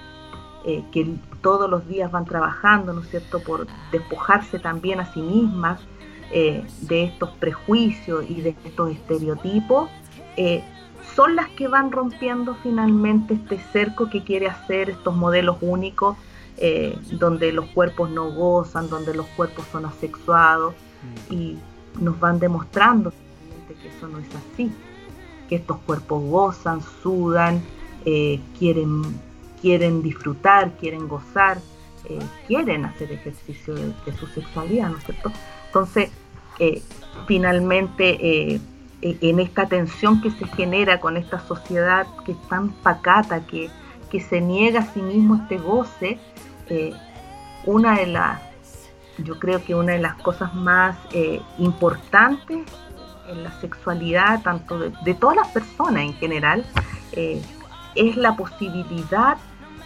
[0.64, 5.20] eh, que todos los días van trabajando, ¿no es cierto?, por despojarse también a sí
[5.20, 5.80] mismas
[6.30, 9.88] de estos prejuicios y de estos estereotipos,
[11.14, 16.16] son las que van rompiendo finalmente este cerco que quiere hacer estos modelos únicos,
[16.58, 20.74] eh, donde los cuerpos no gozan, donde los cuerpos son asexuados,
[21.30, 21.32] mm.
[21.32, 21.58] y
[22.00, 23.12] nos van demostrando
[23.80, 24.72] que eso no es así,
[25.48, 27.62] que estos cuerpos gozan, sudan,
[28.04, 29.02] eh, quieren,
[29.60, 31.58] quieren disfrutar, quieren gozar,
[32.08, 35.32] eh, quieren hacer ejercicio de, su sexualidad, ¿no es cierto?
[35.66, 36.10] Entonces,
[37.26, 38.54] finalmente
[39.00, 43.70] eh, en esta tensión que se genera con esta sociedad que es tan pacata, que,
[44.10, 46.18] que se niega a sí mismo este goce,
[46.68, 46.92] eh,
[47.64, 48.40] una de las,
[49.18, 52.66] yo creo que una de las cosas más eh, importantes
[53.28, 56.64] en la sexualidad, tanto de, todas las personas en general,
[57.94, 59.36] es la posibilidad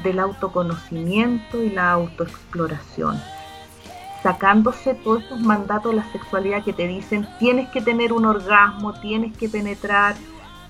[0.02, 3.20] del autoconocimiento y la autoexploración.
[4.22, 8.92] Sacándose todos estos mandatos de la sexualidad que te dicen tienes que tener un orgasmo,
[9.00, 10.14] tienes que penetrar,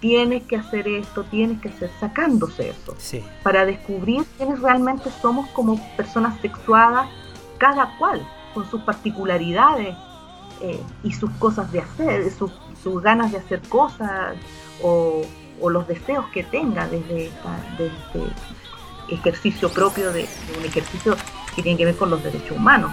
[0.03, 2.97] tienes que hacer esto, tienes que hacer, sacándose eso,
[3.45, 7.09] para descubrir quiénes realmente somos como personas sexuadas,
[7.57, 8.21] cada cual,
[8.53, 9.97] con sus particularidades
[10.61, 12.53] eh, y sus cosas de hacer, sus,
[13.01, 14.35] ganas de hacer cosas
[14.83, 15.23] o,
[15.71, 17.27] los deseos que tenga desde,
[17.79, 18.21] este
[19.09, 21.17] ejercicio propio de, un ejercicio
[21.55, 22.91] que tiene que ver con los derechos humanos.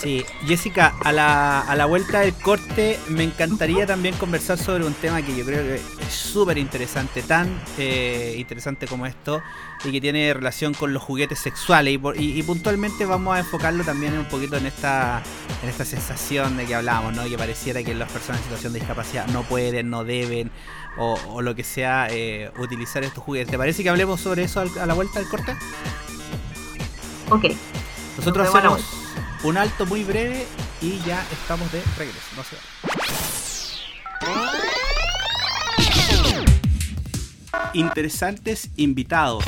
[0.00, 4.94] Sí, Jessica, a la, a la vuelta del corte me encantaría también conversar sobre un
[4.94, 9.42] tema que yo creo que es súper interesante, tan eh, interesante como esto,
[9.84, 12.00] y que tiene relación con los juguetes sexuales.
[12.16, 15.22] Y, puntualmente vamos a enfocarlo también un poquito en esta,
[15.62, 17.24] en esta sensación de que hablábamos, ¿no?
[17.24, 20.50] que pareciera que las personas en situación de discapacidad no pueden, no deben,
[20.96, 23.50] o, lo que sea, eh, utilizar estos juguetes.
[23.50, 25.54] ¿Te parece que hablemos sobre eso a la vuelta del corte?
[27.28, 27.44] Ok.
[28.16, 28.99] Nosotros hacemos
[29.42, 30.46] un alto muy breve
[30.80, 32.18] y ya estamos de regreso.
[32.36, 32.56] No se
[37.72, 39.44] Interesantes invitados.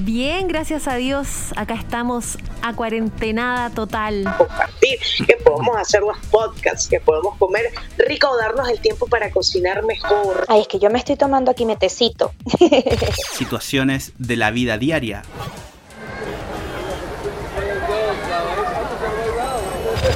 [0.00, 1.52] Bien, gracias a Dios.
[1.56, 4.24] Acá estamos a cuarentenada total.
[4.36, 9.82] Compartir, que podemos hacer los podcasts, que podemos comer rico darnos el tiempo para cocinar
[9.84, 10.44] mejor.
[10.48, 12.32] Ay, es que yo me estoy tomando aquí metecito.
[13.32, 15.22] Situaciones de la vida diaria.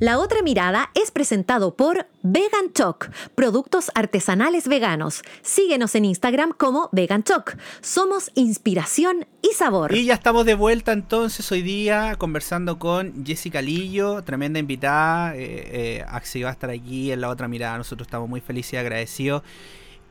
[0.00, 5.20] La otra mirada es presentado por Vegan Choc, productos artesanales veganos.
[5.42, 7.58] Síguenos en Instagram como Vegan Choc.
[7.82, 9.94] Somos inspiración y sabor.
[9.94, 15.36] Y ya estamos de vuelta entonces hoy día conversando con Jessica Lillo, tremenda invitada.
[15.36, 17.76] Eh, eh, Axi va a estar aquí en la otra mirada.
[17.76, 19.42] Nosotros estamos muy felices y agradecidos.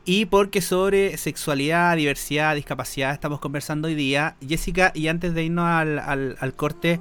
[0.04, 4.36] Y porque sobre sexualidad, diversidad, discapacidad estamos conversando hoy día.
[4.46, 7.00] Jessica, y antes de irnos al, al corte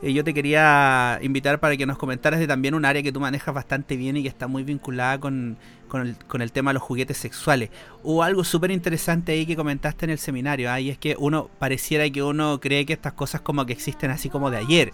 [0.00, 3.18] eh, yo te quería invitar para que nos comentaras de también un área que tú
[3.18, 5.56] manejas bastante bien y que está muy vinculada con,
[5.92, 7.70] el, tema de los juguetes sexuales.
[8.04, 12.08] Hubo algo súper interesante ahí que comentaste en el seminario, y es que uno pareciera
[12.10, 14.92] que uno cree que estas cosas como que existen así como de ayer,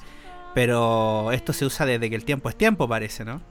[0.54, 3.42] pero esto se usa desde que el tiempo es tiempo, parece, ¿no?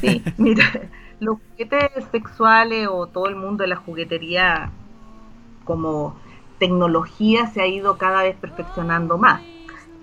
[0.00, 0.64] Sí, mira,
[1.20, 4.72] los juguetes sexuales o todo el mundo de la juguetería
[5.64, 6.18] como
[6.58, 9.40] tecnología se ha ido cada vez perfeccionando más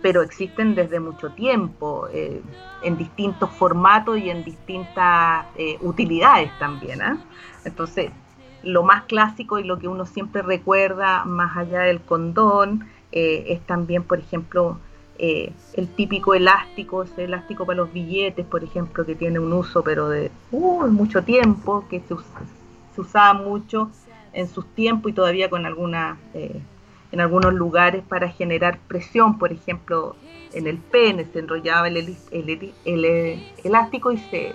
[0.05, 2.39] pero existen desde mucho tiempo, eh,
[2.83, 7.01] en distintos formatos y en distintas eh, utilidades también.
[7.01, 7.17] ¿ah?
[7.63, 8.11] Entonces,
[8.61, 13.61] lo más clásico y lo que uno siempre recuerda, más allá del condón, eh, es
[13.65, 14.77] también, por ejemplo,
[15.17, 19.83] eh, el típico elástico, ese elástico para los billetes, por ejemplo, que tiene un uso
[19.83, 22.15] pero de mucho tiempo, que se,
[22.93, 23.89] se, usaba mucho
[24.33, 26.61] en sus tiempos y todavía con alguna, eh,
[27.15, 30.17] en algunos lugares para generar presión, por ejemplo,
[30.51, 34.53] en el pene se enrollaba el, el, elástico y se,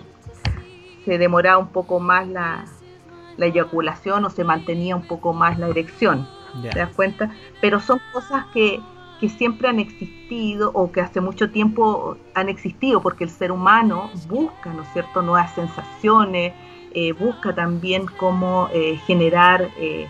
[1.06, 2.66] se demoraba un poco más la,
[3.38, 6.28] la eyaculación o se mantenía un poco más la erección.
[6.60, 7.34] ¿Te das cuenta?
[7.62, 8.78] Pero son cosas que,
[9.20, 14.10] que siempre han existido o que hace mucho tiempo han existido, porque el ser humano
[14.28, 16.52] busca, ¿no es cierto?, nuevas sensaciones,
[16.92, 20.08] eh, busca también cómo eh, generar eh,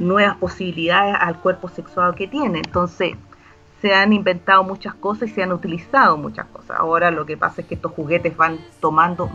[0.00, 2.58] nuevas posibilidades al cuerpo sexual que tiene.
[2.58, 3.14] Entonces,
[3.80, 6.76] se han inventado muchas cosas y se han utilizado muchas cosas.
[6.78, 9.30] Ahora lo que pasa es que estos juguetes van tomando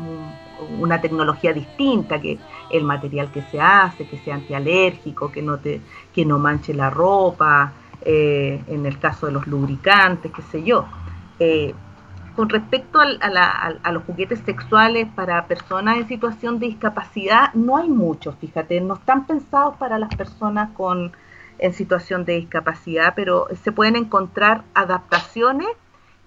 [0.79, 2.37] una tecnología distinta, que
[2.69, 5.81] el material que se hace, que sea antialérgico, que no, te,
[6.13, 10.85] que no manche la ropa, eh, en el caso de los lubricantes, qué sé yo.
[11.39, 11.73] Eh,
[12.35, 18.35] con respecto a, los juguetes sexuales para personas en situación de discapacidad, no hay muchos,
[18.35, 21.13] fíjate, no están pensados para las personas con,
[21.59, 25.69] en situación de discapacidad, pero se pueden encontrar adaptaciones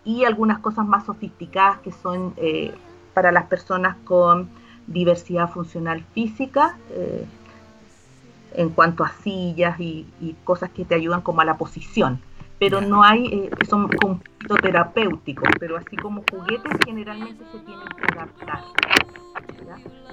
[0.05, 2.75] y algunas cosas más sofisticadas que son eh,
[3.12, 4.49] para las personas con
[4.87, 6.79] diversidad funcional física,
[8.55, 10.07] en cuanto a sillas y,
[10.44, 12.21] cosas que te ayudan como a la posición.
[12.59, 14.23] Pero no hay, eh, son un
[14.61, 18.62] terapéuticos, pero así como juguetes generalmente se tienen que adaptar.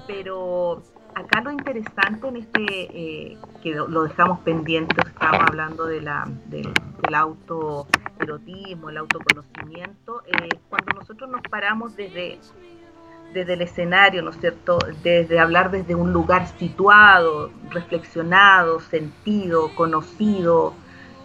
[0.06, 0.82] Pero
[1.14, 6.72] acá lo interesante en este, eh, que lo dejamos pendiente, estamos hablando de la, del
[7.14, 12.38] autoerotismo, el autoconocimiento, eh, cuando nosotros nos paramos desde
[13.32, 14.78] desde el escenario, ¿no es cierto?
[15.02, 20.74] Desde hablar desde un lugar situado, reflexionado, sentido, conocido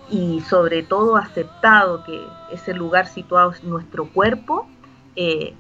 [0.09, 4.67] y sobre todo aceptado que ese lugar situado es nuestro cuerpo,
[5.15, 5.53] eh,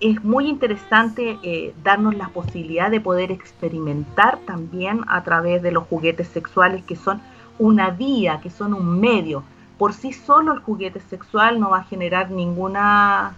[0.00, 5.84] es muy interesante eh, darnos la posibilidad de poder experimentar también a través de los
[5.84, 7.22] juguetes sexuales que son
[7.58, 9.42] una vía, que son un medio.
[9.78, 13.34] Por sí solo el juguete sexual no va a generar ninguna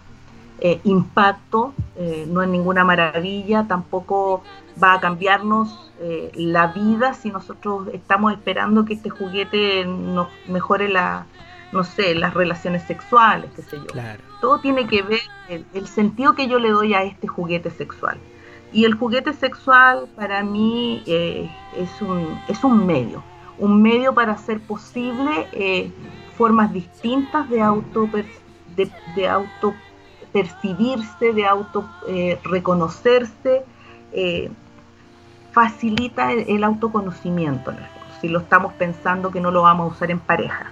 [0.60, 4.42] eh, impacto, eh, no es ninguna maravilla, tampoco
[4.82, 10.88] va a cambiarnos eh, la vida si nosotros estamos esperando que este juguete nos mejore
[10.88, 11.26] la,
[11.72, 14.00] no sé, las relaciones sexuales, qué sé yo.
[14.40, 18.18] Todo tiene que ver el, el sentido que yo le doy a este juguete sexual.
[18.72, 23.22] Y el juguete sexual para mí es, un, es un medio,
[23.58, 25.92] un medio para hacer posible
[26.36, 28.08] formas distintas de auto
[28.76, 29.74] de, de auto
[30.32, 33.64] percibirse, de auto eh, reconocerse,
[34.12, 34.50] eh,
[35.52, 37.72] facilita el, autoconocimiento,
[38.20, 40.70] si lo estamos pensando que no lo vamos a usar en pareja,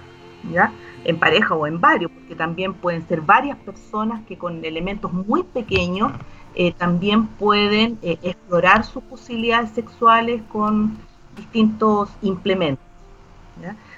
[0.51, 0.71] ¿ya?
[1.03, 5.43] En pareja o en varios, porque también pueden ser varias personas que con elementos muy
[5.43, 6.11] pequeños
[6.55, 10.97] eh, también pueden explorar sus posibilidades sexuales con
[11.35, 12.85] distintos implementos.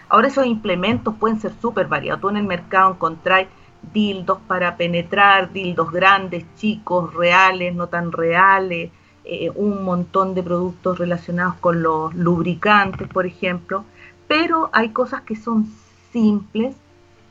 [0.08, 2.22] Ahora esos implementos pueden ser súper variados.
[2.22, 3.48] Tú en el mercado encontráis
[3.94, 8.92] dildos para penetrar, dildos grandes, chicos, reales, no tan reales,
[9.24, 13.84] eh, un montón de productos relacionados con los lubricantes, por ejemplo,
[14.28, 15.68] pero hay cosas que son
[16.12, 16.76] simples,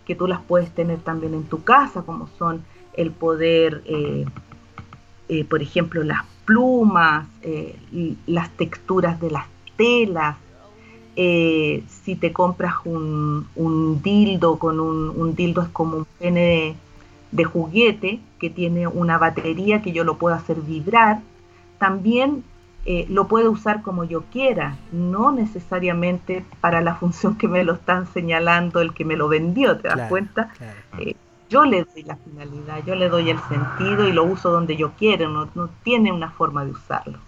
[0.07, 4.25] que tú las puedes tener también en tu casa, como son el poder, eh,
[5.29, 7.27] eh, por ejemplo, las plumas,
[8.27, 9.45] las texturas de las
[9.77, 10.37] telas,
[11.21, 13.49] eh, si te compras un,
[14.05, 16.77] dildo con un, dildo es como un pene
[17.33, 21.21] de, juguete que tiene una batería que yo lo puedo hacer vibrar,
[21.81, 22.45] también
[22.87, 27.73] eh, lo puedo usar como yo quiera, no necesariamente para la función que me lo
[27.73, 30.53] están señalando el que me lo vendió, ¿te das cuenta?
[31.01, 31.17] Eh,
[31.51, 34.93] yo le doy la finalidad, yo le doy el sentido y lo uso donde yo
[34.97, 37.19] quiero, no, no tiene una forma de usarlo.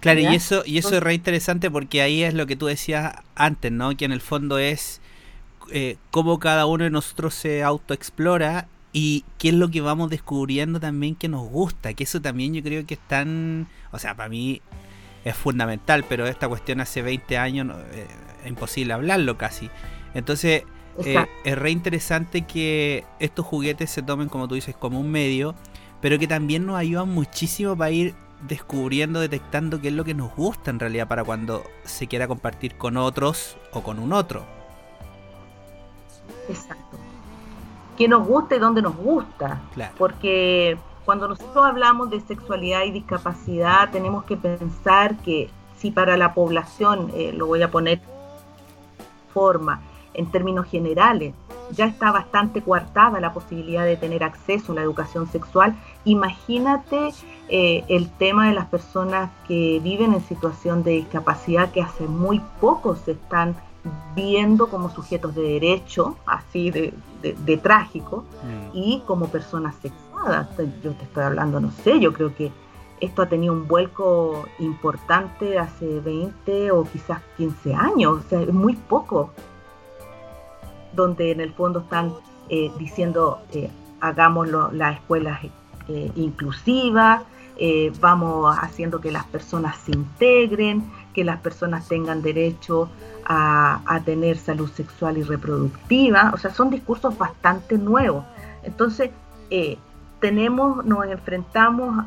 [0.00, 3.14] Claro, y eso, y eso es re interesante porque ahí es lo que tú decías
[3.34, 3.96] antes, ¿no?
[3.96, 5.00] Que en el fondo es
[5.70, 10.80] eh, cómo cada uno de nosotros se autoexplora y qué es lo que vamos descubriendo
[10.80, 14.28] también que nos gusta, que eso también yo creo que es tan, o sea, para
[14.28, 14.62] mí
[15.24, 18.06] es fundamental, pero esta cuestión hace 20 años eh,
[18.42, 19.68] es imposible hablarlo casi.
[20.14, 20.62] Entonces,
[21.04, 25.54] eh, es re interesante que estos juguetes se tomen, como tú dices, como un medio,
[26.00, 30.34] pero que también nos ayudan muchísimo para ir descubriendo, detectando qué es lo que nos
[30.34, 34.44] gusta en realidad para cuando se quiera compartir con otros o con un otro.
[36.48, 36.96] Exacto.
[37.96, 39.60] Que nos gusta y dónde nos gusta.
[39.98, 46.34] Porque cuando nosotros hablamos de sexualidad y discapacidad, tenemos que pensar que si para la
[46.34, 48.00] población, eh, lo voy a poner
[49.32, 49.80] forma,
[50.14, 51.34] en términos generales,
[51.72, 55.76] ya está bastante coartada la posibilidad de tener acceso a la educación sexual.
[56.04, 57.12] Imagínate
[57.48, 62.40] eh, el tema de las personas que viven en situación de discapacidad que hace muy
[62.60, 63.56] poco se están
[64.14, 66.92] viendo como sujetos de derecho, así de,
[67.62, 68.76] trágico, mm.
[68.76, 70.48] y como personas sexuadas.
[70.82, 72.50] Yo te estoy hablando, no sé, yo creo que
[73.00, 78.52] esto ha tenido un vuelco importante hace 20 o quizás 15 años, o sea, es
[78.52, 79.30] muy poco,
[80.98, 82.12] donde en el fondo están
[82.48, 83.70] eh, diciendo eh,
[84.00, 85.38] hagamos las escuelas
[85.88, 87.22] eh, inclusivas,
[88.00, 92.88] vamos haciendo que las personas se integren, que las personas tengan derecho
[93.24, 98.24] a, tener salud sexual y reproductiva, o sea, son discursos bastante nuevos.
[98.62, 99.10] Entonces,
[100.20, 102.04] tenemos, nos enfrentamos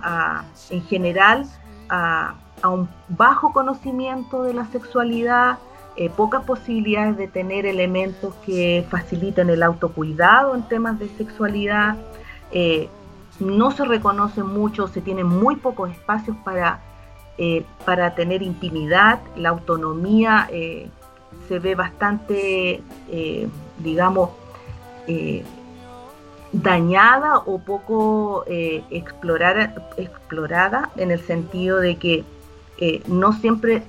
[0.70, 1.46] en general
[1.90, 5.58] a, un bajo conocimiento de la sexualidad,
[5.98, 11.98] eh, pocas posibilidades de tener elementos que faciliten el autocuidado en temas de sexualidad,
[12.54, 12.88] eh,
[13.42, 16.80] no se reconoce mucho, se tienen muy pocos espacios para,
[17.38, 20.48] eh, para tener intimidad, la autonomía
[21.48, 22.82] se ve bastante,
[23.80, 24.30] digamos,
[26.54, 29.74] dañada o poco explorada,
[30.96, 32.24] en el sentido de que
[33.08, 33.84] no siempre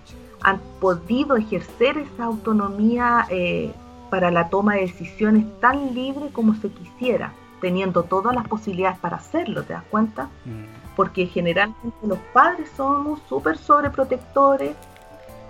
[0.44, 3.72] han podido ejercer esa autonomía eh,
[4.10, 9.16] para la toma de decisiones tan libre como se quisiera, teniendo todas las posibilidades para
[9.16, 10.24] hacerlo, ¿te das cuenta?
[10.44, 10.94] Mm.
[10.96, 14.76] Porque generalmente los padres somos súper sobreprotectores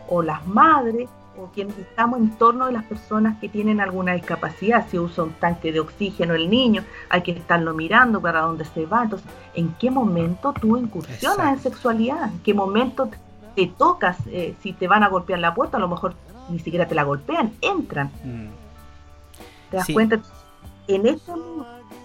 [0.09, 4.87] o las madres o quienes estamos en torno de las personas que tienen alguna discapacidad,
[4.89, 8.87] si usa un tanque de oxígeno el niño, hay que estarlo mirando para dónde se
[8.87, 9.05] va.
[9.05, 12.25] Entonces, ¿en qué momento tú incursionas en sexualidad?
[12.25, 13.09] ¿En qué momento
[13.55, 14.19] te tocas?
[14.27, 16.15] Eh, si te van a golpear la puerta, a lo mejor
[16.49, 18.11] ni siquiera te la golpean, entran.
[18.25, 18.49] Mm.
[19.71, 20.21] ¿Te das cuenta?
[20.89, 21.33] En este,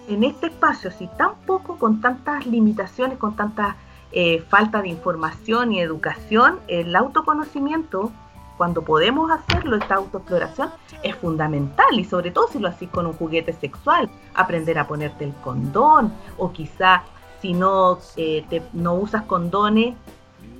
[0.08, 3.76] en este espacio, así tan poco, con tantas limitaciones, con tanta
[4.12, 8.10] eh, falta de información y educación, el autoconocimiento
[8.58, 10.70] cuando podemos hacerlo, esta autoexploración
[11.02, 15.24] es fundamental y sobre todo si lo haces con un juguete sexual, aprender a ponerte
[15.24, 17.04] el condón o quizá
[17.40, 19.94] si no, eh, no usas condones,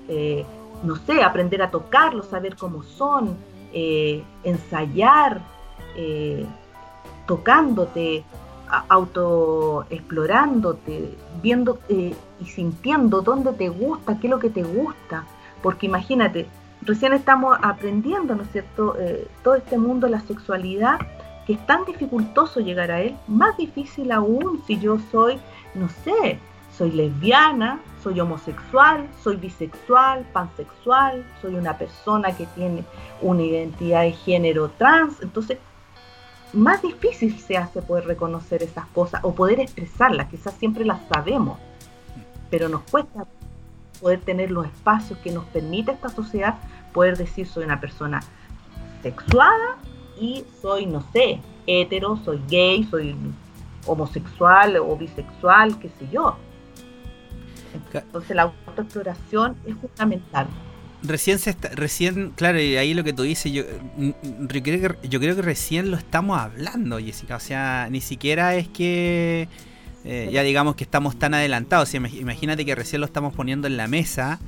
[0.08, 0.46] eh,
[0.82, 3.36] no sé, aprender a tocarlos, saber cómo son,
[3.72, 5.40] eh, ensayar,
[7.26, 8.22] tocándote,
[8.88, 12.14] autoexplorándote, viendo y
[12.44, 15.24] sintiendo dónde te gusta, qué es lo que te gusta.
[15.62, 16.46] Porque imagínate,
[16.82, 20.98] recién estamos aprendiendo, ¿no es cierto?, eh, todo este mundo de la sexualidad,
[21.46, 25.38] que es tan dificultoso llegar a él, más difícil aún si yo soy,
[25.74, 26.38] no sé,
[26.76, 32.84] soy lesbiana, soy homosexual, soy bisexual, pansexual, soy una persona que tiene
[33.20, 35.58] una identidad de género trans, entonces
[36.52, 41.58] más difícil se hace poder reconocer esas cosas o poder expresarlas, quizás siempre las sabemos,
[42.50, 43.26] pero nos cuesta
[44.00, 46.54] poder tener los espacios que nos permite esta sociedad,
[46.92, 48.20] poder decir soy una persona
[49.02, 49.76] sexuada
[50.18, 53.14] y soy, no sé, hetero, soy gay, soy
[53.86, 56.36] homosexual o bisexual, qué sé yo.
[57.92, 60.46] Entonces la autoexploración es fundamental.
[61.02, 63.62] Recién, se recién, claro, y ahí lo que tú dices, yo,
[63.96, 64.12] yo,
[64.48, 67.36] creo que, yo creo que recién lo estamos hablando, Jessica.
[67.36, 69.48] O sea, ni siquiera es que
[70.04, 71.94] eh, ya digamos que estamos tan adelantados.
[71.94, 74.40] Imagínate que recién lo estamos poniendo en la mesa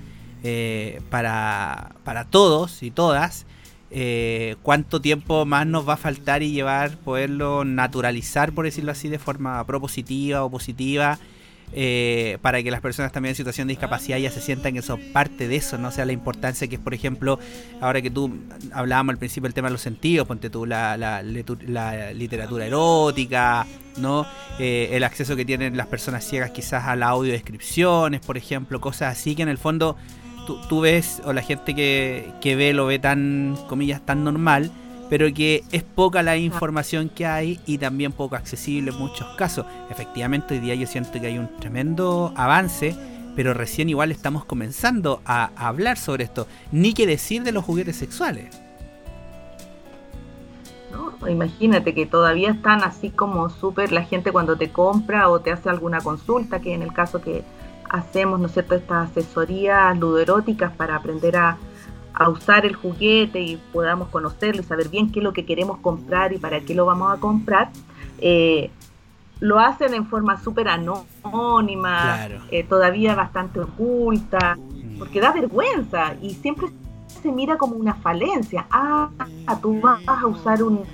[0.42, 3.46] eh, para, para, todos y todas.
[3.92, 9.08] Eh, cuánto tiempo más nos va a faltar y llevar, poderlo naturalizar, por decirlo así,
[9.08, 11.18] de forma propositiva o positiva
[11.72, 15.00] eh, para que las personas también en situación de discapacidad ya se sientan que son
[15.12, 17.38] parte de eso, no sea la importancia que es, por ejemplo,
[17.80, 18.32] ahora que tú
[18.72, 23.66] hablábamos al principio del tema de los sentidos, ponte tú la, la, literatura erótica,
[23.96, 24.26] ¿no?
[24.58, 29.16] Eh, el acceso que tienen las personas ciegas quizás a la audiodescripciones, por ejemplo, cosas
[29.16, 29.96] así que en el fondo
[30.46, 34.72] tú, tú ves, o la gente que, que ve lo ve tan, comillas, tan normal,
[35.10, 39.66] pero que es poca la información que hay y también poco accesible en muchos casos.
[39.90, 42.96] Efectivamente, hoy día yo siento que hay un tremendo avance,
[43.34, 46.46] pero recién igual estamos comenzando a, hablar sobre esto.
[46.70, 48.62] Ni que decir de los juguetes sexuales.
[50.92, 55.50] No, imagínate que todavía están así como súper la gente cuando te compra o te
[55.50, 57.42] hace alguna consulta, que en el caso que
[57.88, 61.58] hacemos, ¿no es cierto?, estas asesorías ludoeróticas para aprender a
[62.14, 65.78] a usar el juguete y podamos conocerlo y saber bien qué es lo que queremos
[65.78, 67.70] comprar y para qué lo vamos a comprar,
[68.18, 68.70] eh,
[69.40, 74.98] lo hacen en forma súper anónima, eh, todavía bastante oculta, mm.
[74.98, 76.68] porque da vergüenza y siempre
[77.22, 78.66] se mira como una falencia.
[78.70, 79.10] Ah,
[79.62, 80.84] tú vas a usar un,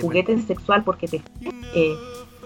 [0.00, 1.22] juguete sexual porque te...
[1.74, 1.94] Eh,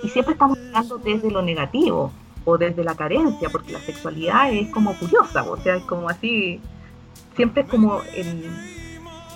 [0.03, 2.12] y siempre estamos hablando desde lo negativo
[2.45, 6.61] o desde la carencia, porque la sexualidad es como curiosa, o sea, es como así,
[7.34, 8.45] siempre es como en,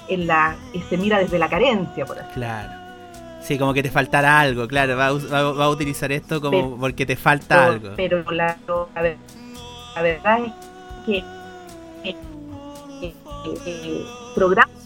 [0.09, 0.57] en la,
[0.89, 2.73] se mira desde la carencia, por así Claro.
[3.43, 7.17] Sí, como que te faltará algo, claro, va, va, a utilizar esto como porque te
[7.17, 7.91] falta algo.
[7.97, 10.53] Pero la, la, verdad es
[11.07, 11.25] que
[12.05, 12.15] eh,
[14.35, 14.79] programas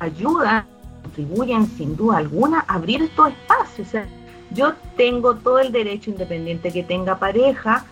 [0.00, 0.66] ayudan,
[1.02, 3.88] contribuyen sin duda alguna a abrir estos espacios.
[3.88, 4.08] O sea,
[4.54, 7.84] yo tengo todo el derecho, independiente que tenga pareja,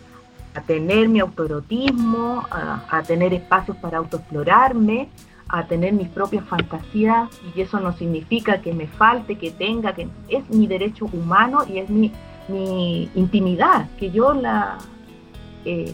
[0.55, 5.09] a tener mi autoerotismo, a, tener espacios para autoexplorarme,
[5.49, 10.09] a tener mis propias fantasías, y eso no significa que me falte, que tenga, que
[10.29, 12.13] es mi derecho humano y es mi,
[12.49, 14.79] mi intimidad, que yo la
[15.65, 15.93] eh,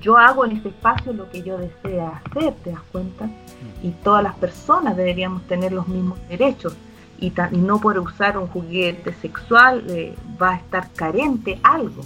[0.00, 3.28] yo hago en este espacio lo que yo desea hacer, ¿te das cuenta?
[3.82, 6.76] Y todas las personas deberíamos tener los mismos derechos
[7.20, 12.02] y, no por usar un juguete sexual eh, va a estar carente algo.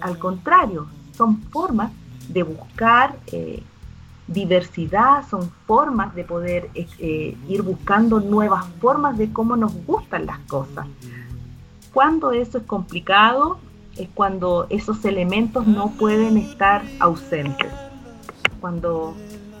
[0.00, 0.86] Al contrario,
[1.16, 1.90] son formas
[2.28, 3.62] de buscar eh,
[4.26, 10.38] diversidad, son formas de poder eh, ir buscando nuevas formas de cómo nos gustan las
[10.40, 10.86] cosas.
[11.92, 13.58] Cuando eso es complicado,
[13.96, 17.72] es cuando esos elementos no pueden estar ausentes,
[18.60, 19.14] cuando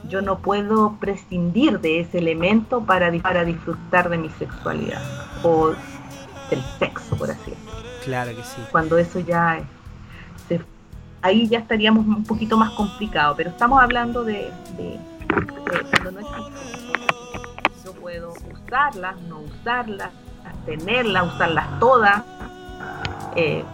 [0.08, 5.02] yo no puedo prescindir de ese elemento para, para disfrutar de mi sexualidad
[5.42, 5.72] o
[6.50, 7.72] del sexo, por así decirlo.
[8.04, 8.62] Claro que sí.
[8.70, 9.64] Cuando eso ya
[11.24, 14.52] ahí ya estaríamos un poquito más complicado, pero estamos hablando de,
[15.90, 16.28] cuando no
[17.82, 20.10] Yo puedo usarlas, no usarlas,
[20.66, 22.22] tenerlas, usarlas todas.
[23.36, 23.64] Eh,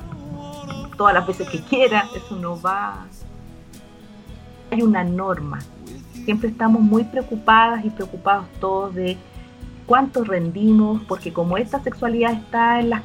[0.97, 3.05] todas las veces que quiera, eso no va.
[4.71, 5.59] Hay una norma.
[6.25, 9.17] Siempre estamos muy preocupadas y preocupados todos de
[9.87, 13.03] cuánto rendimos, porque como esta sexualidad está en las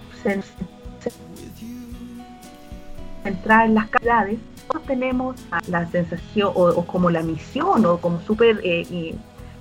[3.23, 5.35] centrada en las calidades, todos tenemos
[5.67, 9.15] la sensación o, como la misión o como súper eh,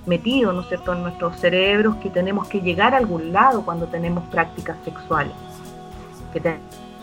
[0.05, 3.87] metido, ¿no es cierto?, en nuestros cerebros que tenemos que llegar a algún lado cuando
[3.87, 5.33] tenemos prácticas sexuales.
[6.31, 6.41] Que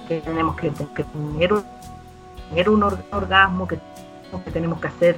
[0.09, 1.65] que tenemos que, tener, un,
[2.51, 3.79] tener un orgasmo, que,
[4.53, 5.17] tenemos que hacer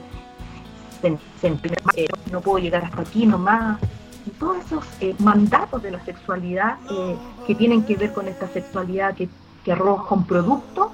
[1.06, 3.78] eh, no puedo llegar hasta aquí nomás.
[4.26, 8.48] Y todos esos eh, mandatos de la sexualidad eh, que tienen que ver con esta
[8.48, 9.28] sexualidad que,
[9.64, 10.92] que arroja un producto,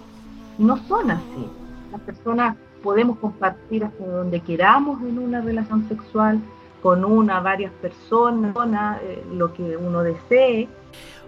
[0.58, 1.46] no son así.
[1.92, 6.40] Las personas podemos compartir hasta donde queramos en una relación sexual,
[6.82, 8.56] con una, varias personas,
[9.32, 10.66] lo que uno desee,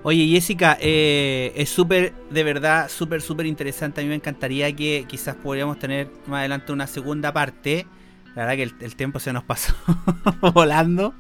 [0.05, 4.01] Oye, Jessica, eh, es súper, de verdad, súper, súper interesante.
[4.01, 7.87] A mí me encantaría que quizás podríamos tener más adelante una segunda parte.
[8.35, 9.75] La verdad que el, tiempo se nos pasó
[10.55, 11.15] volando.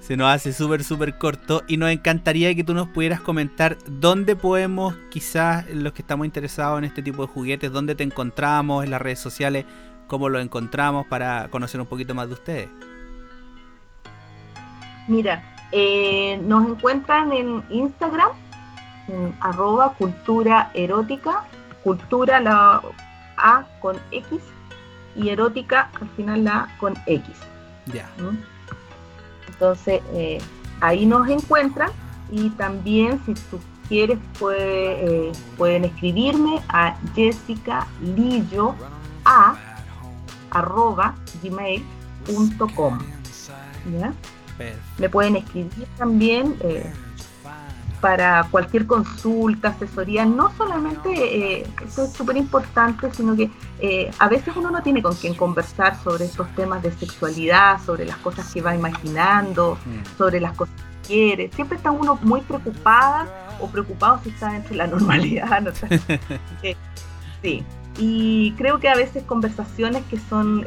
[0.00, 1.62] Se nos, hace súper, súper corto.
[1.68, 6.78] Y nos encantaría que tú nos pudieras comentar dónde podemos, quizás los que estamos interesados
[6.78, 9.64] en este tipo de juguetes, dónde te encontramos en las redes sociales,
[10.08, 12.68] cómo lo encontramos para conocer un poquito más de ustedes.
[15.06, 18.30] Mira, eh, nos encuentran en Instagram,
[19.08, 20.72] en arroba cultura
[21.82, 22.80] cultura la
[23.36, 24.40] A con X
[25.16, 27.26] y erótica al final la A con X.
[27.86, 28.08] Ya.
[28.18, 28.38] ¿Mm?
[29.48, 30.38] Entonces, eh,
[30.80, 31.90] ahí nos encuentran
[32.30, 34.18] y también si tú quieres
[34.50, 38.74] eh, pueden escribirme a Jessica Lillo
[39.24, 39.54] a
[40.50, 42.98] arroba gmail.com.
[43.98, 44.12] ¿Ya?
[44.98, 46.92] Me pueden escribir también eh,
[48.02, 53.48] para cualquier consulta, asesoría, no solamente, eh, esto es súper importante, sino que
[53.78, 58.04] eh, a veces uno no tiene con quién conversar sobre estos temas de sexualidad, sobre
[58.04, 60.18] las cosas que va imaginando, mm.
[60.18, 61.50] sobre las cosas que quiere.
[61.54, 65.60] Siempre está uno muy preocupada o preocupado si está dentro de la normalidad.
[65.60, 65.70] ¿no?
[67.42, 67.64] sí,
[67.98, 70.66] y creo que a veces conversaciones que son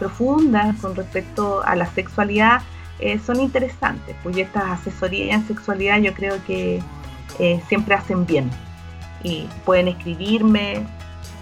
[0.00, 2.62] profundas con respecto a la sexualidad,
[3.00, 6.82] eh, son interesantes, pues estas asesorías en sexualidad yo creo que
[7.38, 8.50] eh, siempre hacen bien
[9.22, 10.86] y pueden escribirme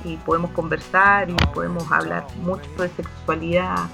[0.05, 3.89] y podemos conversar y podemos hablar mucho de sexualidad,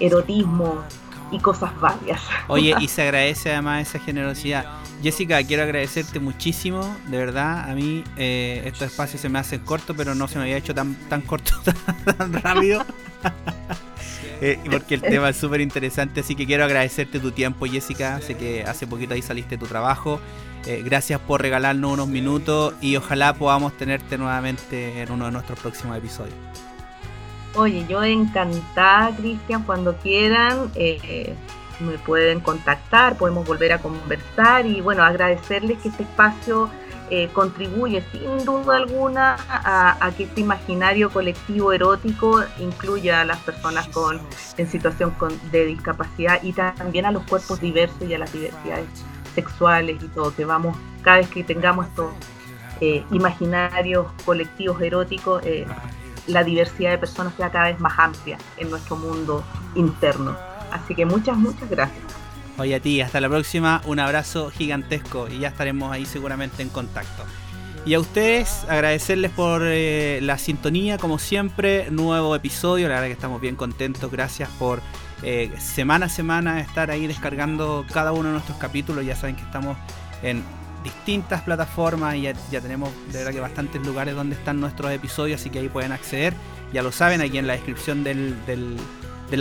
[0.00, 0.82] erotismo
[1.30, 2.20] y cosas varias.
[2.48, 4.66] Oye, y se agradece además esa generosidad.
[5.02, 7.70] Jessica, quiero agradecerte muchísimo, de verdad.
[7.70, 10.74] A mí eh, estos espacios se me hacen cortos, pero no se me había hecho
[10.74, 11.52] tan, tan corto,
[12.18, 12.84] tan rápido.
[14.40, 18.20] Eh, porque el tema es súper interesante, así que quiero agradecerte tu tiempo, Jessica.
[18.20, 20.20] Sé que hace poquito ahí saliste tu trabajo.
[20.66, 25.58] Eh, gracias por regalarnos unos minutos y ojalá podamos tenerte nuevamente en uno de nuestros
[25.58, 26.34] próximos episodios.
[27.54, 30.70] Oye, yo encantada, Cristian, cuando quieran.
[30.74, 31.34] Eh,
[31.80, 36.70] me pueden contactar, podemos volver a conversar y bueno, agradecerles que este espacio
[37.10, 43.88] eh, contribuye sin duda alguna a, que este imaginario colectivo erótico incluya a las personas
[43.88, 44.20] con,
[44.56, 45.14] en situación
[45.52, 48.86] de discapacidad y también a los cuerpos diversos y a las diversidades
[49.34, 52.10] sexuales y todo, que vamos, cada vez que tengamos estos
[52.80, 55.66] eh, imaginarios colectivos eróticos, eh,
[56.26, 59.44] la diversidad de personas sea cada vez más amplia en nuestro mundo
[59.74, 60.36] interno.
[60.70, 62.13] Así que muchas, muchas gracias.
[62.56, 66.68] Oye a ti, hasta la próxima, un abrazo gigantesco y ya estaremos ahí seguramente en
[66.68, 67.24] contacto.
[67.84, 73.12] Y a ustedes agradecerles por eh, la sintonía, como siempre, nuevo episodio, la verdad que
[73.12, 74.80] estamos bien contentos, gracias por
[75.22, 79.42] eh, semana a semana estar ahí descargando cada uno de nuestros capítulos, ya saben que
[79.42, 79.76] estamos
[80.22, 80.42] en
[80.84, 85.50] distintas plataformas y ya, tenemos de verdad que bastantes lugares donde están nuestros episodios, así
[85.50, 86.34] que ahí pueden acceder,
[86.72, 88.36] ya lo saben, aquí en la descripción del,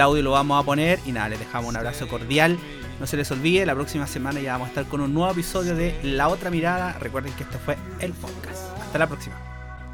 [0.01, 0.99] audio lo vamos a poner.
[1.05, 2.57] Y nada, les dejamos un abrazo cordial
[3.03, 5.75] no se les olvide, la próxima semana ya vamos a estar con un nuevo episodio
[5.75, 6.93] de La Otra Mirada.
[6.99, 8.69] Recuerden que esto fue el podcast.
[8.79, 9.35] Hasta la próxima.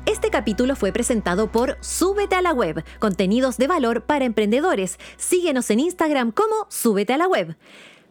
[0.06, 5.00] Este capítulo fue presentado por Súbete a la Web, contenidos de valor para emprendedores.
[5.18, 7.58] Síguenos en Instagram como Súbete a la Web.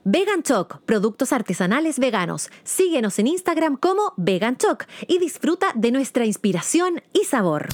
[0.02, 2.50] Vegan Choc, productos artesanales veganos.
[2.64, 7.68] Síguenos en Instagram como Vegan Choc y disfruta de nuestra inspiración y sabor.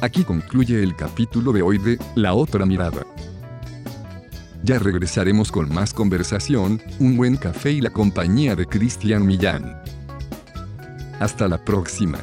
[0.00, 3.06] Aquí concluye el capítulo de hoy de La Otra Mirada.
[4.66, 9.80] Ya regresaremos con más conversación, un buen café y la compañía de Cristian Millán.
[11.20, 12.18] Hasta la próxima.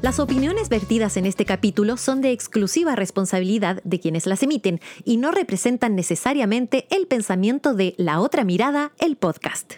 [0.00, 5.18] Las opiniones vertidas en este capítulo son de exclusiva responsabilidad de quienes las emiten y
[5.18, 9.74] no representan necesariamente el pensamiento de La Otra Mirada, el podcast.